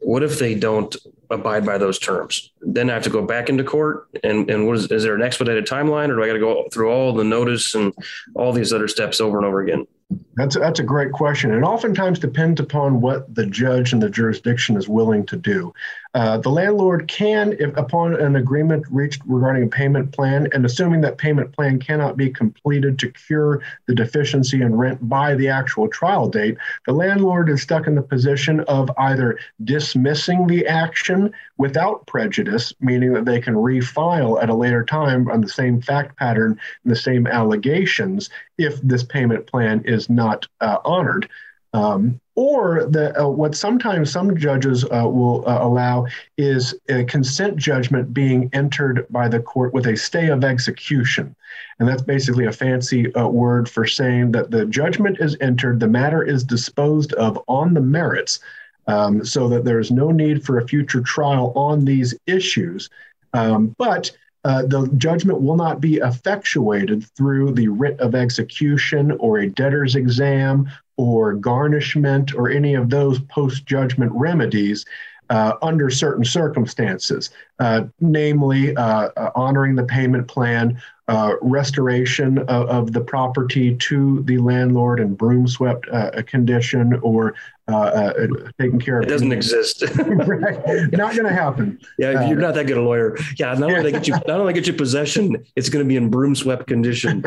[0.00, 0.94] What if they don't
[1.30, 2.50] abide by those terms?
[2.60, 4.08] Then I have to go back into court.
[4.24, 6.68] And and what is is there an expedited timeline, or do I got to go
[6.72, 7.94] through all the notice and
[8.34, 9.86] all these other steps over and over again?
[10.34, 14.76] That's that's a great question, and oftentimes depends upon what the judge and the jurisdiction
[14.76, 15.72] is willing to do.
[16.14, 21.00] Uh, the landlord can, if upon an agreement reached regarding a payment plan, and assuming
[21.00, 25.88] that payment plan cannot be completed to cure the deficiency in rent by the actual
[25.88, 32.06] trial date, the landlord is stuck in the position of either dismissing the action without
[32.06, 36.58] prejudice, meaning that they can refile at a later time on the same fact pattern
[36.84, 41.26] and the same allegations if this payment plan is not uh, honored.
[41.72, 46.06] Um, or the, uh, what sometimes some judges uh, will uh, allow
[46.38, 51.34] is a consent judgment being entered by the court with a stay of execution.
[51.78, 55.88] And that's basically a fancy uh, word for saying that the judgment is entered, the
[55.88, 58.40] matter is disposed of on the merits,
[58.86, 62.88] um, so that there is no need for a future trial on these issues.
[63.34, 64.10] Um, but
[64.44, 69.94] uh, the judgment will not be effectuated through the writ of execution or a debtor's
[69.94, 70.68] exam
[71.02, 74.84] or garnishment or any of those post judgment remedies.
[75.30, 82.68] Uh, under certain circumstances, uh, namely uh, uh honoring the payment plan, uh, restoration of,
[82.68, 87.34] of, the property to the landlord in broom swept uh, condition or
[87.72, 88.26] uh, uh,
[88.60, 89.06] taking care of.
[89.06, 89.82] It doesn't exist.
[89.96, 90.58] Right.
[90.92, 91.80] not going to happen.
[91.98, 93.16] Yeah you're not that good a lawyer.
[93.38, 95.96] Yeah not only they get you not only get you possession it's going to be
[95.96, 97.24] in broom swept condition.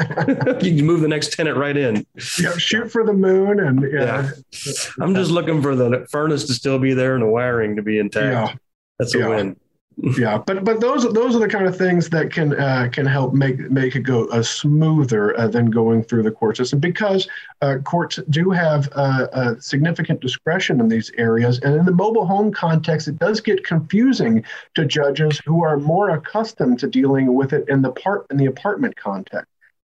[0.61, 2.05] You can move the next tenant right in.
[2.39, 4.83] Yeah shoot for the moon and yeah, yeah.
[5.01, 7.99] i'm just looking for the furnace to still be there and the wiring to be
[7.99, 8.51] intact.
[8.51, 8.57] Yeah.
[8.99, 9.27] that's a yeah.
[9.27, 9.57] win
[9.97, 13.33] yeah, but but those those are the kind of things that can uh, can help
[13.33, 17.27] make make it go uh, smoother uh, than going through the court system because
[17.61, 22.51] uh, courts do have uh, significant discretion in these areas, and in the mobile home
[22.51, 27.67] context, it does get confusing to judges who are more accustomed to dealing with it
[27.69, 29.47] in the part in the apartment context.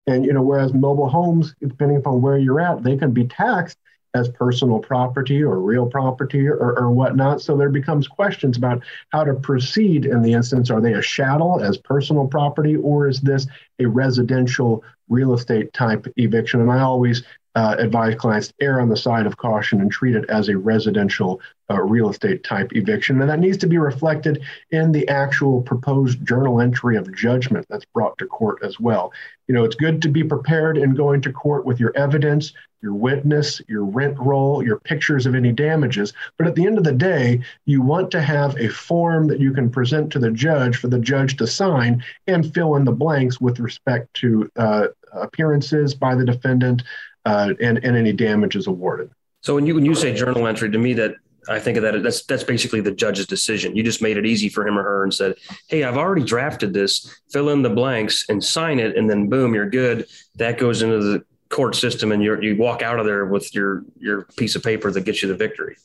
[0.07, 3.77] And you know, whereas mobile homes, depending upon where you're at, they can be taxed
[4.14, 7.40] as personal property or real property or, or whatnot.
[7.40, 10.70] So there becomes questions about how to proceed in the instance.
[10.70, 13.46] Are they a chattel as personal property, or is this
[13.79, 16.61] a residential real estate type eviction?
[16.61, 17.23] And I always
[17.57, 20.57] uh, advise clients to err on the side of caution and treat it as a
[20.57, 23.20] residential uh, real estate type eviction.
[23.20, 27.85] And that needs to be reflected in the actual proposed journal entry of judgment that's
[27.87, 29.12] brought to court as well.
[29.49, 32.95] You know, it's good to be prepared in going to court with your evidence, your
[32.95, 36.12] witness, your rent roll, your pictures of any damages.
[36.38, 39.53] But at the end of the day, you want to have a form that you
[39.53, 43.40] can present to the judge for the judge to sign and fill in the blanks
[43.40, 46.83] with respect to uh, appearances by the defendant,
[47.27, 49.11] uh, and, and any damages awarded.
[49.43, 51.14] So when you when you say journal entry, to me that
[51.49, 53.75] I think of that that's that's basically the judge's decision.
[53.75, 55.37] You just made it easy for him or her and said,
[55.69, 57.19] "Hey, I've already drafted this.
[57.31, 60.99] Fill in the blanks and sign it, and then boom, you're good." That goes into
[60.99, 64.63] the court system, and you you walk out of there with your your piece of
[64.63, 65.77] paper that gets you the victory.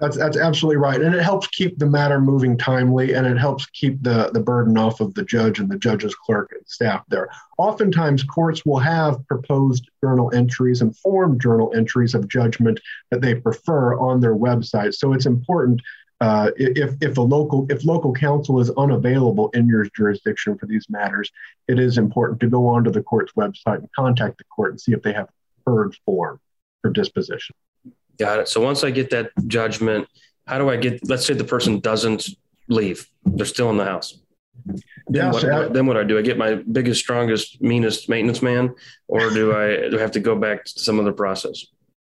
[0.00, 3.64] That's that's absolutely right, and it helps keep the matter moving timely, and it helps
[3.66, 7.28] keep the the burden off of the judge and the judge's clerk and staff there.
[7.58, 13.36] Oftentimes, courts will have proposed journal entries and form journal entries of judgment that they
[13.36, 14.94] prefer on their website.
[14.94, 15.80] So it's important
[16.20, 20.86] uh, if if the local if local counsel is unavailable in your jurisdiction for these
[20.88, 21.30] matters,
[21.68, 24.92] it is important to go onto the court's website and contact the court and see
[24.92, 25.28] if they have
[25.64, 26.40] preferred form
[26.82, 27.56] for disposition.
[28.18, 28.48] Got it.
[28.48, 30.06] So once I get that judgment,
[30.46, 32.28] how do I get, let's say the person doesn't
[32.68, 34.18] leave, they're still in the house.
[35.08, 36.18] Then, what, I, then what do I do?
[36.18, 38.74] I get my biggest, strongest, meanest maintenance man,
[39.08, 41.66] or do I, do I have to go back to some other process?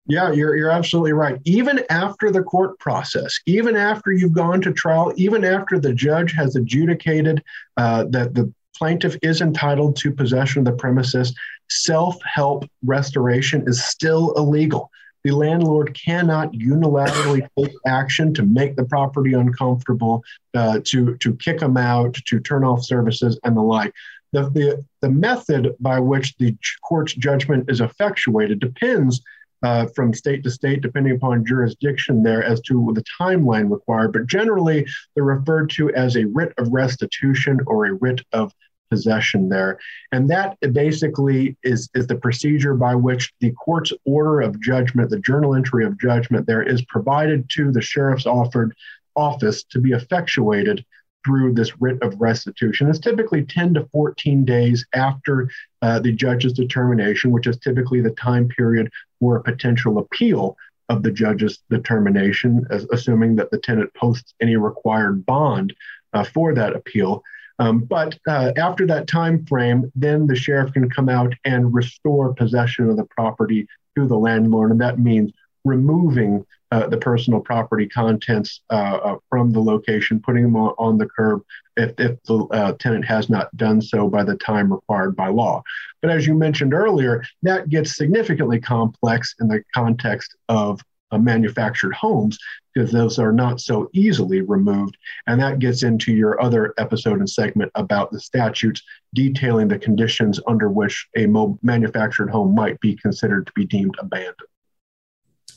[0.08, 1.40] Yeah, you're, you're absolutely right.
[1.44, 6.32] Even after the court process, even after you've gone to trial, even after the judge
[6.32, 7.42] has adjudicated
[7.76, 11.34] uh, that the plaintiff is entitled to possession of the premises,
[11.68, 14.90] self help restoration is still illegal
[15.26, 20.22] the landlord cannot unilaterally take action to make the property uncomfortable,
[20.54, 23.92] uh, to, to kick them out, to turn off services, and the like.
[24.32, 29.20] The, the, the method by which the court's judgment is effectuated depends
[29.66, 34.12] uh, from state to state, depending upon jurisdiction there, as to the timeline required.
[34.12, 38.52] But generally, they're referred to as a writ of restitution or a writ of
[38.90, 39.80] possession there.
[40.12, 45.18] And that basically is, is the procedure by which the court's order of judgment, the
[45.18, 48.72] journal entry of judgment there, is provided to the sheriff's offered
[49.16, 50.84] office to be effectuated
[51.26, 52.88] through this writ of restitution.
[52.88, 55.50] It's typically 10 to 14 days after
[55.82, 60.56] uh, the judge's determination, which is typically the time period for a potential appeal
[60.88, 65.74] of the judge's determination, as, assuming that the tenant posts any required bond
[66.12, 67.24] uh, for that appeal.
[67.58, 72.34] Um, but uh, after that time frame, then the sheriff can come out and restore
[72.34, 75.32] possession of the property to the landlord, and that means
[75.66, 80.98] removing uh, the personal property contents uh, uh from the location, putting them on, on
[80.98, 81.42] the curb
[81.76, 85.62] if, if the uh, tenant has not done so by the time required by law.
[86.02, 90.80] But as you mentioned earlier, that gets significantly complex in the context of
[91.12, 92.38] uh, manufactured homes
[92.74, 94.96] because those are not so easily removed.
[95.26, 98.82] And that gets into your other episode and segment about the statutes
[99.14, 101.26] detailing the conditions under which a
[101.62, 104.36] manufactured home might be considered to be deemed abandoned.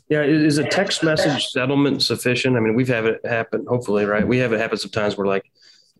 [0.09, 2.57] Yeah, is a text message settlement sufficient?
[2.57, 4.27] I mean, we've had it happen, hopefully, right?
[4.27, 5.45] We have it happen sometimes We're like,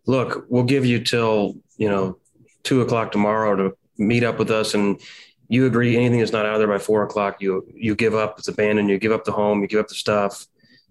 [0.07, 2.18] look, we'll give you till, you know,
[2.64, 4.99] two o'clock tomorrow to meet up with us and
[5.49, 8.38] you agree anything that's not out there by four o'clock, you you give up.
[8.38, 8.89] It's abandoned.
[8.89, 9.62] You give up the home.
[9.62, 10.45] You give up the stuff.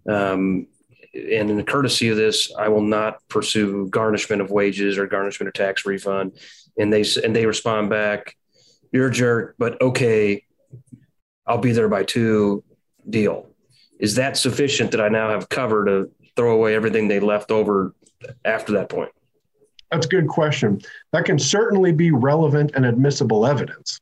[0.09, 0.67] Um,
[1.15, 5.49] and in the courtesy of this, I will not pursue garnishment of wages or garnishment
[5.49, 6.39] of tax refund.
[6.77, 8.37] And they and they respond back,
[8.93, 10.45] "You're a jerk, but okay,
[11.47, 12.65] I'll be there by two.
[13.09, 13.47] Deal."
[13.99, 17.95] Is that sufficient that I now have cover to throw away everything they left over
[18.45, 19.11] after that point?
[19.91, 20.81] That's a good question.
[21.13, 24.01] That can certainly be relevant and admissible evidence.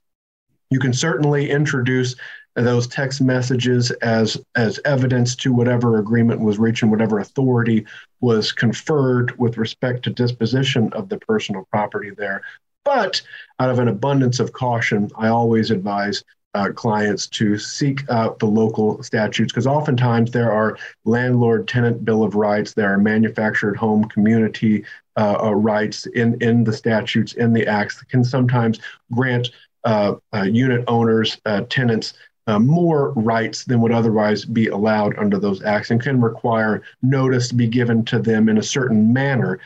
[0.70, 2.16] You can certainly introduce
[2.56, 7.86] those text messages as as evidence to whatever agreement was reached and whatever authority
[8.20, 12.42] was conferred with respect to disposition of the personal property there.
[12.84, 13.20] But
[13.60, 16.24] out of an abundance of caution, I always advise
[16.56, 22.22] uh, clients to seek out the local statutes because oftentimes there are landlord tenant bill
[22.24, 24.82] of rights, there are manufactured home community
[25.18, 28.80] uh, uh, rights in, in the statutes, in the acts that can sometimes
[29.12, 29.50] grant
[29.84, 32.14] uh, uh, unit owners, uh, tenants,
[32.60, 37.56] more rights than would otherwise be allowed under those acts and can require notice to
[37.56, 39.58] be given to them in a certain manner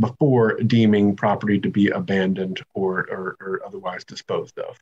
[0.00, 4.76] before deeming property to be abandoned or, or, or otherwise disposed of.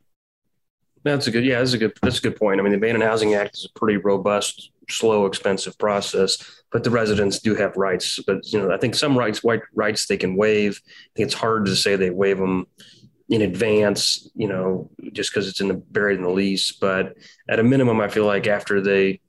[1.05, 2.59] That's a good, yeah, that's a good, that's a good point.
[2.59, 6.91] I mean, the Abandoned Housing Act is a pretty robust, slow, expensive process, but the
[6.91, 8.19] residents do have rights.
[8.27, 10.81] But you know, I think some rights, white rights, they can waive.
[10.87, 12.67] I think it's hard to say they waive them
[13.29, 16.73] in advance, you know, just because it's in the buried in the lease.
[16.73, 17.17] But
[17.49, 19.21] at a minimum, I feel like after they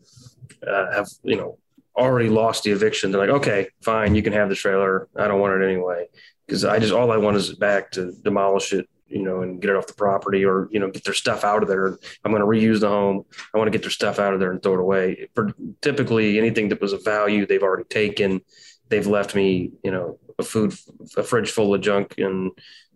[0.65, 1.57] uh, have, you know,
[1.97, 5.09] already lost the eviction, they're like, okay, fine, you can have the trailer.
[5.17, 6.07] I don't want it anyway
[6.45, 9.69] because I just all I want is back to demolish it you know, and get
[9.69, 11.97] it off the property or, you know, get their stuff out of there.
[12.23, 13.25] I'm going to reuse the home.
[13.53, 15.29] I want to get their stuff out of there and throw it away.
[15.35, 18.41] For typically anything that was of value, they've already taken.
[18.89, 20.73] They've left me, you know, a food,
[21.17, 22.51] a fridge full of junk and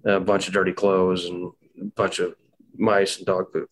[0.05, 2.35] a bunch of dirty clothes and a bunch of
[2.75, 3.69] mice and dog poop.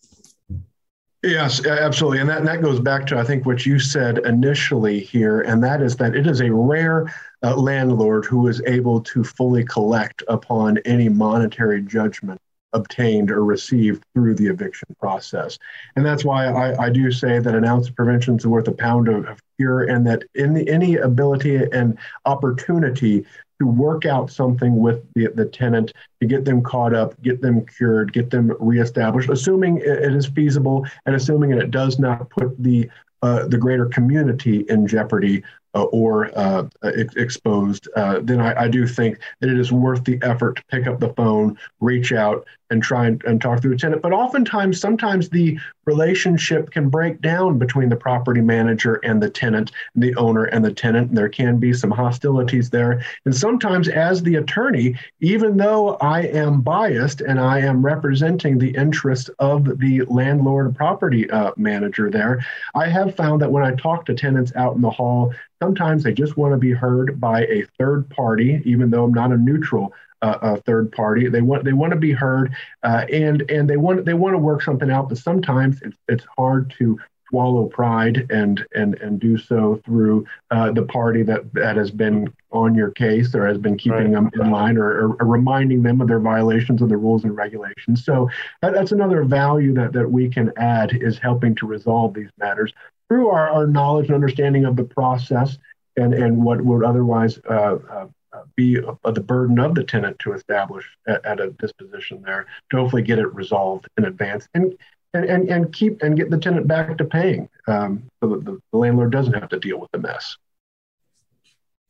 [1.23, 2.19] Yes, absolutely.
[2.19, 5.63] And that, and that goes back to, I think, what you said initially here, and
[5.63, 7.11] that is that it is a rare
[7.47, 12.39] uh, landlord who is able to fully collect upon any monetary judgment
[12.73, 15.57] obtained or received through the eviction process.
[15.95, 18.73] And that's why I, I do say that an ounce of prevention is worth a
[18.73, 23.25] pound of, of cure, and that in the, any ability and opportunity
[23.59, 27.65] to work out something with the, the tenant to get them caught up, get them
[27.65, 32.61] cured, get them reestablished, assuming it is feasible and assuming that it does not put
[32.61, 32.89] the
[33.23, 35.43] uh, the greater community in jeopardy
[35.85, 40.19] or uh, ex- exposed, uh, then I, I, do think that it is worth the
[40.21, 43.77] effort to pick up the phone, reach out, and try and, and talk through a
[43.77, 44.01] tenant.
[44.01, 49.71] But oftentimes, sometimes the relationship can break down between the property manager and the tenant,
[49.95, 51.09] the owner and the tenant.
[51.09, 53.03] And there can be some hostilities there.
[53.25, 58.75] And sometimes, as the attorney, even though I am biased and I am representing the
[58.75, 64.05] interest of the landlord property uh, manager there, I have found that when I talk
[64.05, 67.63] to tenants out in the hall, sometimes they just want to be heard by a
[67.77, 71.29] third party, even though I'm not a neutral uh, a third party.
[71.29, 74.39] They want they want to be heard, uh, and and they want they want to
[74.39, 75.09] work something out.
[75.09, 76.99] But sometimes it's it's hard to
[77.29, 82.33] swallow pride and and and do so through uh, the party that that has been
[82.51, 84.31] on your case or has been keeping right.
[84.31, 87.35] them in line or, or, or, reminding them of their violations of the rules and
[87.35, 88.05] regulations.
[88.05, 88.29] So
[88.61, 92.73] that, that's another value that that we can add is helping to resolve these matters
[93.09, 95.57] through our, our knowledge and understanding of the process
[95.95, 98.07] and and what would otherwise uh, uh,
[98.55, 102.77] be uh, the burden of the tenant to establish at, at, a disposition there to
[102.77, 104.77] hopefully get it resolved in advance and
[105.13, 108.59] and, and, and keep and get the tenant back to paying um, so that the,
[108.71, 110.37] the landlord doesn't have to deal with the mess.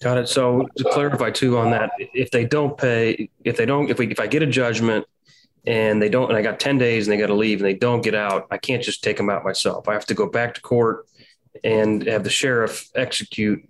[0.02, 0.30] Got it.
[0.30, 4.08] So to clarify too on that, if they don't pay, if they don't, if we,
[4.12, 5.06] if I get a judgment
[5.68, 7.74] and they don't, and I got 10 days and they got to leave and they
[7.74, 9.90] don't get out, I can't just take them out myself.
[9.90, 11.06] I have to go back to court
[11.62, 13.68] and have the sheriff execute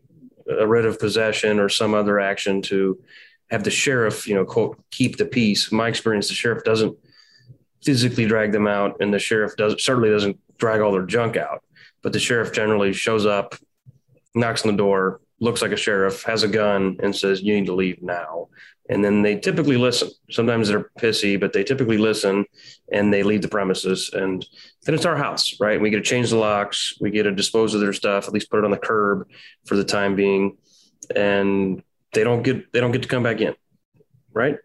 [0.48, 3.02] a writ of possession or some other action to
[3.50, 5.72] have the sheriff, you know, quote, keep the peace.
[5.72, 6.95] My experience, the sheriff doesn't
[7.84, 11.64] physically drag them out, and the sheriff does certainly doesn't drag all their junk out.
[12.04, 13.56] But the sheriff generally shows up,
[14.36, 17.67] knocks on the door, looks like a sheriff, has a gun, and says, "You need
[17.67, 18.49] to leave now."
[18.89, 20.09] And then they typically listen.
[20.31, 22.45] Sometimes they're pissy, but they typically listen,
[22.91, 24.09] and they leave the premises.
[24.13, 24.45] And
[24.85, 25.79] then it's our house, right?
[25.79, 28.49] We get to change the locks, we get to dispose of their stuff, at least
[28.49, 29.27] put it on the curb
[29.65, 30.57] for the time being,
[31.15, 31.83] and
[32.13, 33.55] they don't get they don't get to come back in,
[34.33, 34.57] right?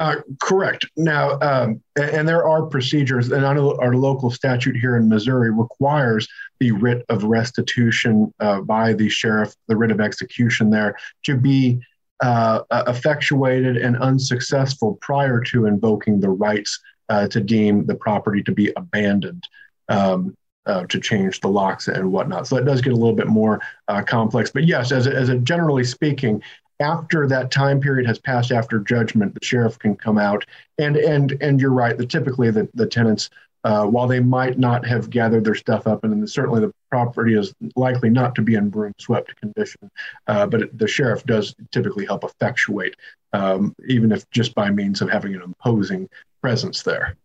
[0.00, 0.86] Uh, correct.
[0.96, 6.26] Now, um, and, and, there are procedures, and our local statute here in Missouri requires
[6.58, 11.80] the writ of restitution uh, by the sheriff, the writ of execution there, to be
[12.22, 16.80] uh, effectuated and unsuccessful prior to invoking the rights
[17.10, 19.46] uh, to deem the property to be abandoned.
[19.90, 20.34] Um,
[20.66, 22.46] uh, to change the locks and whatnot.
[22.46, 24.50] So that does get a little bit more uh, complex.
[24.50, 26.42] But yes, as as a generally speaking,
[26.80, 30.44] after that time period has passed after judgment, the sheriff can come out
[30.78, 31.96] and and and you're right.
[31.96, 33.30] That typically the, the tenants,
[33.64, 37.54] uh, while they might not have gathered their stuff up, and certainly the property is
[37.76, 39.90] likely not to be in broom swept condition,
[40.26, 42.96] uh, but it, the sheriff does typically help effectuate,
[43.32, 46.08] um, even if just by means of having an imposing
[46.40, 47.16] presence there.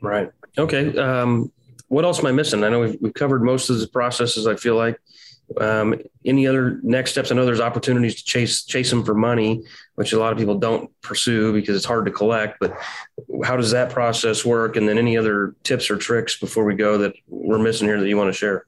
[0.00, 0.30] Right.
[0.56, 0.96] Okay.
[0.96, 1.52] Um,
[1.88, 2.62] what else am I missing?
[2.62, 4.46] I know we've, we've covered most of the processes.
[4.46, 5.00] I feel like
[5.58, 5.94] um,
[6.24, 7.30] any other next steps?
[7.30, 9.62] I know there's opportunities to chase chase them for money,
[9.94, 12.58] which a lot of people don't pursue because it's hard to collect.
[12.60, 12.76] But
[13.44, 14.76] how does that process work?
[14.76, 18.08] And then any other tips or tricks before we go that we're missing here that
[18.08, 18.66] you want to share?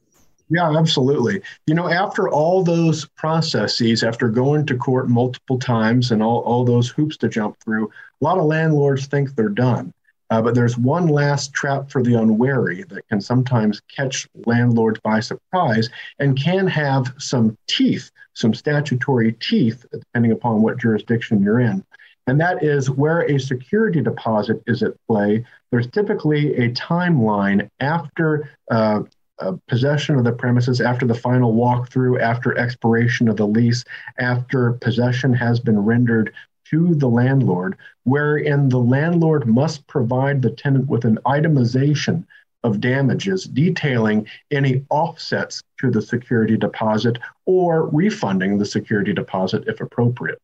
[0.50, 1.40] Yeah, absolutely.
[1.66, 6.64] You know, after all those processes, after going to court multiple times and all, all
[6.64, 9.94] those hoops to jump through, a lot of landlords think they're done.
[10.32, 15.20] Uh, but there's one last trap for the unwary that can sometimes catch landlords by
[15.20, 21.84] surprise and can have some teeth, some statutory teeth, depending upon what jurisdiction you're in.
[22.26, 25.44] And that is where a security deposit is at play.
[25.70, 29.02] There's typically a timeline after uh,
[29.38, 33.84] uh, possession of the premises, after the final walkthrough, after expiration of the lease,
[34.18, 36.32] after possession has been rendered
[36.72, 42.24] to the landlord, wherein the landlord must provide the tenant with an itemization
[42.64, 49.80] of damages detailing any offsets to the security deposit or refunding the security deposit if
[49.80, 50.40] appropriate.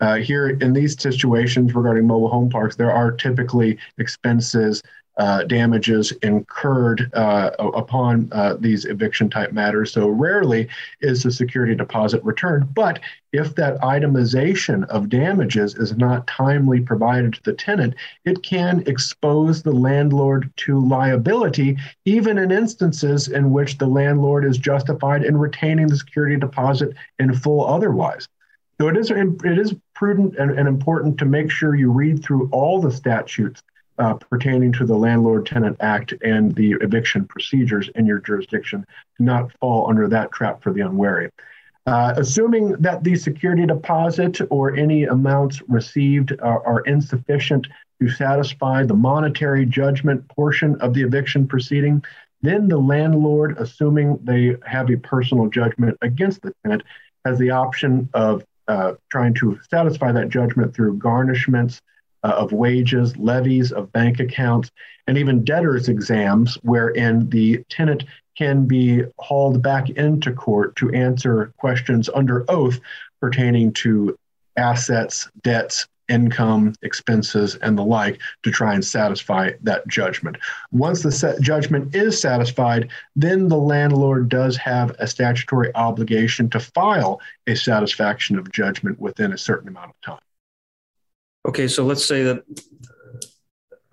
[0.00, 4.82] Uh, here in these situations regarding mobile home parks, there are typically expenses
[5.16, 9.92] uh, damages incurred uh, upon uh, these eviction type matters.
[9.92, 10.68] So rarely
[11.00, 12.74] is the security deposit returned.
[12.74, 13.00] But
[13.32, 17.94] if that itemization of damages is not timely provided to the tenant,
[18.24, 24.58] it can expose the landlord to liability, even in instances in which the landlord is
[24.58, 28.28] justified in retaining the security deposit in full otherwise.
[28.78, 32.50] So it is it is prudent and, and important to make sure you read through
[32.52, 33.62] all the statutes
[33.98, 38.84] uh, pertaining to the Landlord Tenant Act and the eviction procedures in your jurisdiction
[39.16, 41.30] to not fall under that trap for the unwary.
[41.86, 47.64] Uh, assuming that the security deposit or any amounts received are, are, insufficient
[48.00, 52.02] to satisfy the monetary judgment portion of the eviction proceeding,
[52.42, 56.82] then the landlord, assuming they have a personal judgment against the tenant,
[57.24, 61.80] has the option of uh, trying to satisfy that judgment through garnishments,
[62.22, 64.70] uh, of wages, levies of bank accounts,
[65.06, 68.04] and even debtors' exams, wherein the tenant
[68.36, 72.78] can be hauled back into court to answer questions under oath
[73.20, 74.18] pertaining to
[74.56, 80.36] assets, debts, income, expenses, and the like to try and satisfy that judgment.
[80.70, 87.20] Once the judgment is satisfied, then the landlord does have a statutory obligation to file
[87.46, 90.25] a satisfaction of judgment within a certain amount of time.
[91.46, 92.42] Okay, so let's say that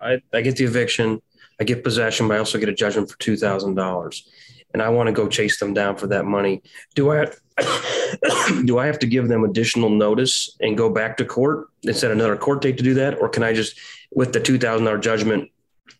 [0.01, 1.21] I, I get the eviction,
[1.61, 4.27] I get possession, but I also get a judgment for two thousand dollars,
[4.73, 6.63] and I want to go chase them down for that money.
[6.95, 7.27] Do I
[8.65, 12.09] do I have to give them additional notice and go back to court and set
[12.09, 13.79] another court date to do that, or can I just
[14.11, 15.51] with the two thousand dollar judgment,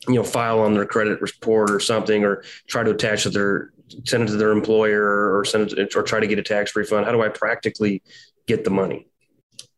[0.07, 3.71] you know, file on their credit report or something, or try to attach to their
[4.05, 7.05] send it to their employer or send it or try to get a tax refund?
[7.05, 8.01] How do I practically
[8.47, 9.07] get the money?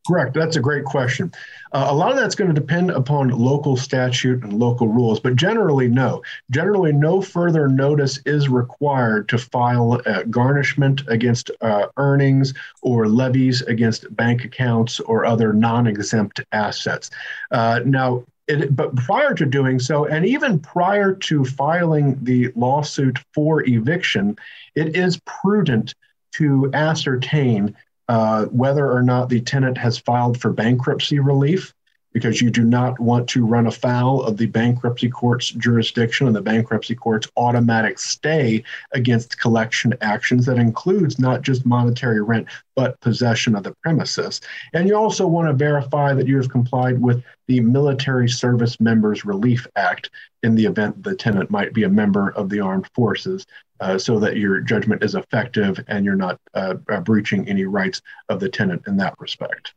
[0.08, 0.36] Correct.
[0.36, 1.32] That's a great question.
[1.72, 5.36] Uh, a lot of that's going to depend upon local statute and local rules, but
[5.36, 6.22] generally, no.
[6.52, 10.00] Generally, no further notice is required to file
[10.30, 12.54] garnishment against uh, earnings
[12.84, 17.10] or levies against bank accounts or other non exempt assets.
[17.50, 23.18] Uh, now, it, but prior to doing so, and even prior to filing the lawsuit
[23.34, 24.38] for eviction,
[24.76, 25.96] it is prudent
[26.34, 27.76] to ascertain
[28.08, 31.74] uh, whether or not the tenant has filed for bankruptcy relief,
[32.16, 36.42] because you do not want to run afoul of the bankruptcy court's jurisdiction and the
[36.42, 43.54] bankruptcy court's automatic stay against collection actions that includes not just monetary rent, but possession
[43.54, 44.40] of the premises.
[44.74, 49.26] And you also want to verify that you have complied with the Military Service Members
[49.26, 50.10] Relief Act
[50.42, 53.46] in the event the tenant might be a member of the armed forces
[53.80, 58.02] uh, so that your judgment is effective and you're not uh, uh, breaching any rights
[58.30, 59.74] of the tenant in that respect.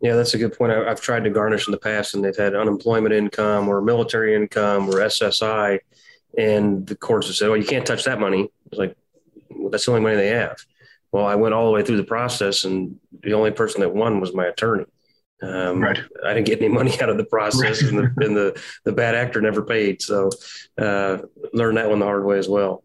[0.00, 0.72] Yeah, that's a good point.
[0.72, 4.34] I, have tried to garnish in the past, and they've had unemployment income or military
[4.34, 5.78] income or SSI,
[6.36, 8.94] and the courts have said, "Well, you can't touch that money." It's like,
[9.48, 10.58] well, that's the only money they have.
[11.12, 14.20] Well, I went all the way through the process, and the only person that won
[14.20, 14.84] was my attorney.
[15.42, 16.00] Um, right.
[16.24, 17.92] I didn't get any money out of the process, right.
[17.92, 20.00] and, the, and the the bad actor never paid.
[20.00, 20.30] So
[20.78, 21.18] uh,
[21.52, 22.82] learned that one the hard way as well.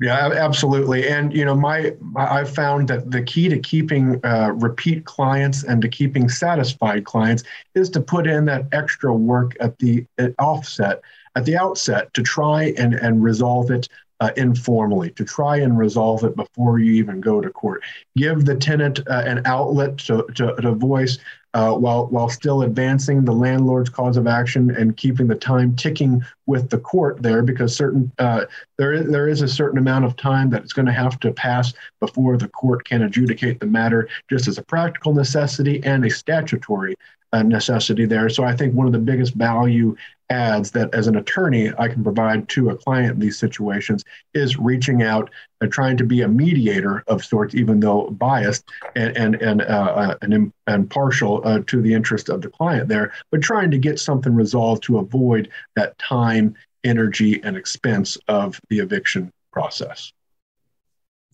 [0.00, 1.08] Yeah, absolutely.
[1.08, 5.80] And you know, my I've found that the key to keeping uh, repeat clients and
[5.82, 7.44] to keeping satisfied clients
[7.76, 11.00] is to put in that extra work at the at offset
[11.36, 13.88] at the outset to try and and resolve it
[14.20, 17.82] uh, informally to try and resolve it before you even go to court.
[18.16, 21.18] Give the tenant uh, an outlet to, to, to voice
[21.54, 26.22] uh, while while still advancing the landlord's cause of action and keeping the time ticking
[26.46, 28.44] with the court there, because certain uh,
[28.76, 31.32] there is there is a certain amount of time that it's going to have to
[31.32, 36.10] pass before the court can adjudicate the matter, just as a practical necessity and a
[36.10, 36.94] statutory
[37.34, 38.28] uh, necessity there.
[38.28, 39.96] So I think one of the biggest value
[40.30, 44.56] adds that as an attorney I can provide to a client in these situations is
[44.56, 45.30] reaching out
[45.60, 48.64] and trying to be a mediator of sorts, even though biased
[48.94, 52.88] and and and uh, uh and, and partial uh, to the interest of the client
[52.88, 56.54] there, but trying to get something resolved to avoid that time,
[56.84, 60.12] energy, and expense of the eviction process.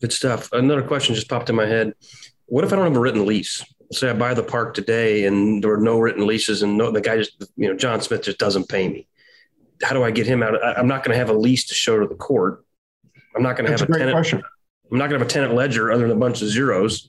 [0.00, 0.48] Good stuff.
[0.52, 1.92] Another question just popped in my head.
[2.46, 3.62] What if I don't have a written lease?
[3.92, 7.00] Say I buy the park today and there are no written leases and no, the
[7.00, 9.06] guy just, you know, John Smith just doesn't pay me.
[9.82, 10.54] How do I get him out?
[10.64, 12.64] I'm not going to have a lease to show to the court.
[13.34, 14.12] I'm not going to have a, a tenant.
[14.12, 14.42] Question.
[14.90, 17.08] I'm not going to have a tenant ledger other than a bunch of zeros.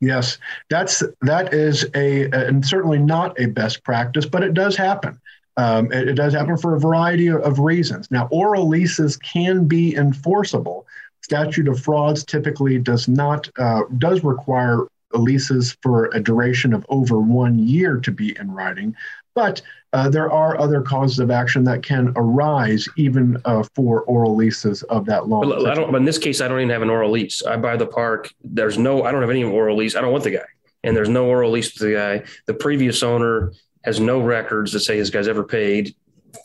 [0.00, 0.38] Yes,
[0.68, 5.18] that's that is a and certainly not a best practice, but it does happen.
[5.56, 8.10] Um, it, it, does happen for a variety of reasons.
[8.10, 10.84] Now, oral leases can be enforceable.
[11.22, 14.86] Statute of frauds typically does not uh, does require
[15.18, 18.94] leases for a duration of over one year to be in writing.
[19.34, 19.62] But
[19.92, 24.82] uh, there are other causes of action that can arise even uh, for oral leases
[24.84, 25.48] of that long.
[25.48, 25.94] But I don't.
[25.94, 27.42] in this case, I don't even have an oral lease.
[27.44, 28.32] I buy the park.
[28.42, 29.04] There's no.
[29.04, 29.94] I don't have any oral lease.
[29.96, 30.46] I don't want the guy,
[30.82, 32.22] and there's no oral lease to the guy.
[32.46, 33.52] The previous owner
[33.84, 35.94] has no records that say this guy's ever paid.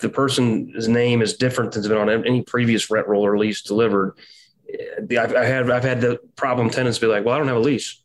[0.02, 4.14] The person's name is different than's been on any previous rent roll or lease delivered.
[5.10, 7.62] I've, I have I've had the problem tenants be like, "Well, I don't have a
[7.62, 8.02] lease."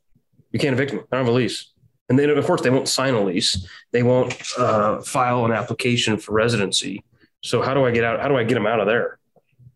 [0.54, 1.00] You can't evict me.
[1.00, 1.72] I don't have a lease.
[2.08, 3.66] And then, of course, they won't sign a lease.
[3.90, 7.02] They won't uh, file an application for residency.
[7.42, 8.20] So how do I get out?
[8.20, 9.18] How do I get them out of there?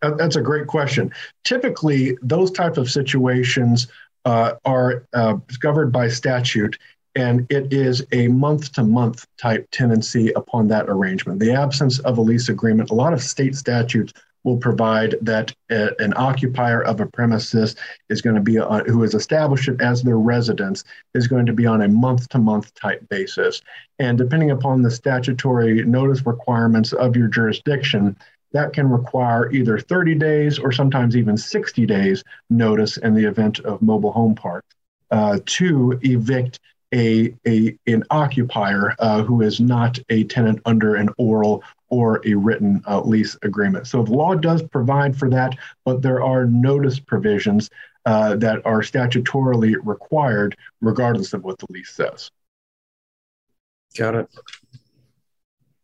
[0.00, 1.10] That's a great question.
[1.42, 3.88] Typically, those type of situations
[4.24, 6.78] uh, are uh, governed by statute,
[7.16, 11.40] and it is a month-to-month type tenancy upon that arrangement.
[11.40, 14.12] The absence of a lease agreement, a lot of state statutes
[14.48, 17.76] will provide that a, an occupier of a premises
[18.08, 20.84] is going to be on, who has established it as their residence
[21.14, 23.60] is going to be on a month to month type basis.
[23.98, 28.16] And depending upon the statutory notice requirements of your jurisdiction,
[28.52, 33.60] that can require either 30 days or sometimes even 60 days notice in the event
[33.60, 34.74] of mobile home parks
[35.10, 36.58] uh, to evict
[36.94, 42.34] a, a an occupier uh, who is not a tenant under an oral or a
[42.34, 43.86] written uh, lease agreement.
[43.86, 47.70] So the law does provide for that, but there are notice provisions
[48.06, 52.30] uh, that are statutorily required, regardless of what the lease says.
[53.96, 54.28] Got it.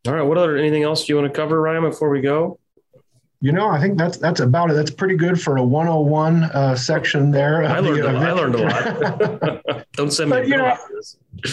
[0.06, 0.22] All right.
[0.22, 2.58] What other anything else do you want to cover, Ryan, before we go?
[3.40, 4.74] You know, I think that's that's about it.
[4.74, 7.62] That's pretty good for a 101 uh, section there.
[7.64, 9.86] I learned, the, a, I learned a lot.
[9.92, 10.36] Don't send me.
[10.36, 10.76] But, you know,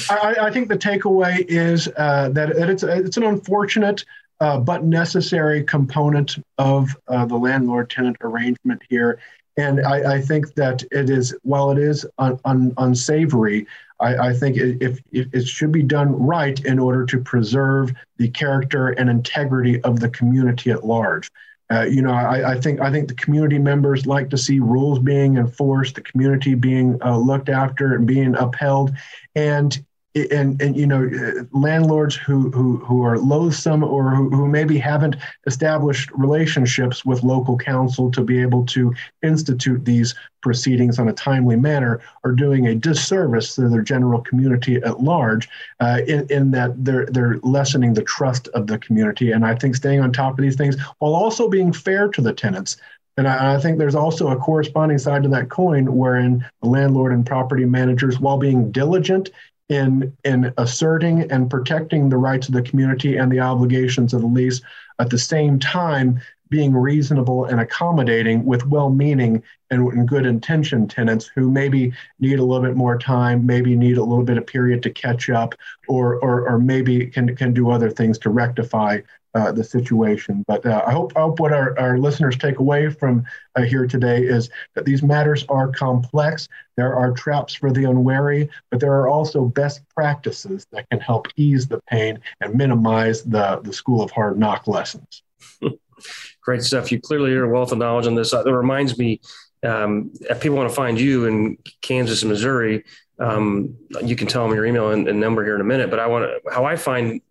[0.09, 4.05] I, I, think the takeaway is uh, that, that it's it's an unfortunate
[4.41, 9.19] uh, but necessary component of uh, the landlord-tenant arrangement here.
[9.55, 13.67] And I, I, think that it is, while it is un, un, unsavory,
[13.99, 17.93] I, I think it, if, if, it should be done right in order to preserve
[18.17, 21.29] the character and integrity of the community at large.
[21.71, 24.99] Uh, you know, I, I, think I think the community members like to see rules
[24.99, 28.91] being enforced, the community being uh, looked after and being upheld,
[29.35, 29.85] and
[30.15, 31.09] and and you know
[31.51, 35.15] landlords who who who are loathsome or who, who maybe haven't
[35.47, 38.93] established relationships with local counsel to be able to
[39.23, 44.75] institute these proceedings on a timely manner are doing a disservice to their general community
[44.77, 45.47] at large
[45.79, 49.31] uh, in, in that they're they're lessening the trust of the community.
[49.31, 52.33] And i think staying on top of these things while also being fair to the
[52.33, 52.77] tenants.
[53.17, 57.11] And I, I, think there's also a corresponding side to that coin wherein the landlord
[57.11, 59.29] and property managers, while being diligent
[59.71, 64.27] in in asserting and protecting the rights of the community and the obligations of the
[64.27, 64.61] lease.
[64.99, 66.19] At the same time,
[66.49, 72.37] being reasonable and accommodating with well meaning and, and good intention tenants who maybe need
[72.39, 75.55] a little bit more time, maybe need a little bit of period to catch up,
[75.87, 78.99] or, or, or maybe can, can do other things to rectify
[79.33, 80.43] uh, the situation.
[80.47, 83.23] But uh, I hope I hope what our, our listeners take away from
[83.55, 86.47] uh, here today is that these matters are complex.
[86.77, 91.27] There are traps for the unwary, but there are also best practices that can help
[91.35, 95.23] ease the pain and minimize the the school of hard knock lessons.
[96.41, 96.91] Great stuff.
[96.91, 98.33] You clearly are a wealth of knowledge on this.
[98.33, 99.21] It reminds me,
[99.63, 102.83] um, if people want to find you in Kansas and Missouri,
[103.19, 105.91] um, you can tell them your email and, and number here in a minute.
[105.91, 107.21] But I want to how I find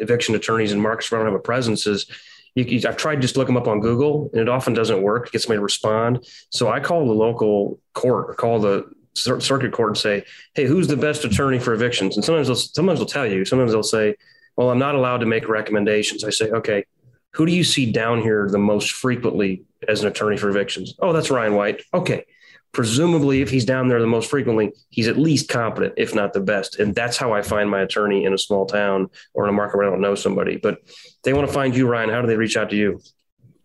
[0.00, 2.06] eviction attorneys in markets where I don't have a presence is
[2.54, 5.30] you, you, I've tried just look them up on Google and it often doesn't work
[5.30, 6.26] get somebody to respond.
[6.50, 10.24] So I call the local court or call the circuit court and say,
[10.54, 12.16] Hey, who's the best attorney for evictions?
[12.16, 14.16] And sometimes they'll, sometimes they'll tell you, sometimes they'll say,
[14.56, 16.24] well, I'm not allowed to make recommendations.
[16.24, 16.84] I say, okay,
[17.32, 20.94] who do you see down here the most frequently as an attorney for evictions?
[20.98, 21.82] Oh, that's Ryan White.
[21.94, 22.24] Okay
[22.72, 26.40] presumably if he's down there the most frequently he's at least competent if not the
[26.40, 29.52] best and that's how i find my attorney in a small town or in a
[29.52, 30.78] market where i don't know somebody but
[31.24, 33.00] they want to find you ryan how do they reach out to you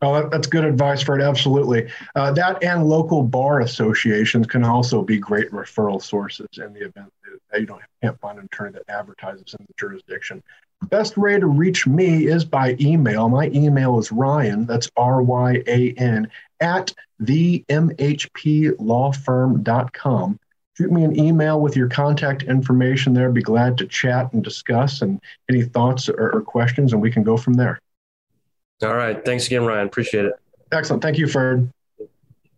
[0.02, 1.22] Oh, that's good advice, Ferd.
[1.22, 1.90] Absolutely.
[2.16, 7.12] Uh, that and local bar associations can also be great referral sources in the event
[7.52, 10.44] that you don't can't find an attorney that advertises in the jurisdiction.
[10.90, 13.28] Best way to reach me is by email.
[13.30, 20.40] My email is Ryan, that's R Y A N, at the m-h-p-lawfirm.com
[20.78, 23.32] Shoot me an email with your contact information there.
[23.32, 27.24] Be glad to chat and discuss and any thoughts or, or questions, and we can
[27.24, 27.80] go from there.
[28.84, 29.24] All right.
[29.24, 29.88] Thanks again, Ryan.
[29.88, 30.34] Appreciate it.
[30.74, 31.02] Excellent.
[31.02, 31.72] Thank you, Ferd.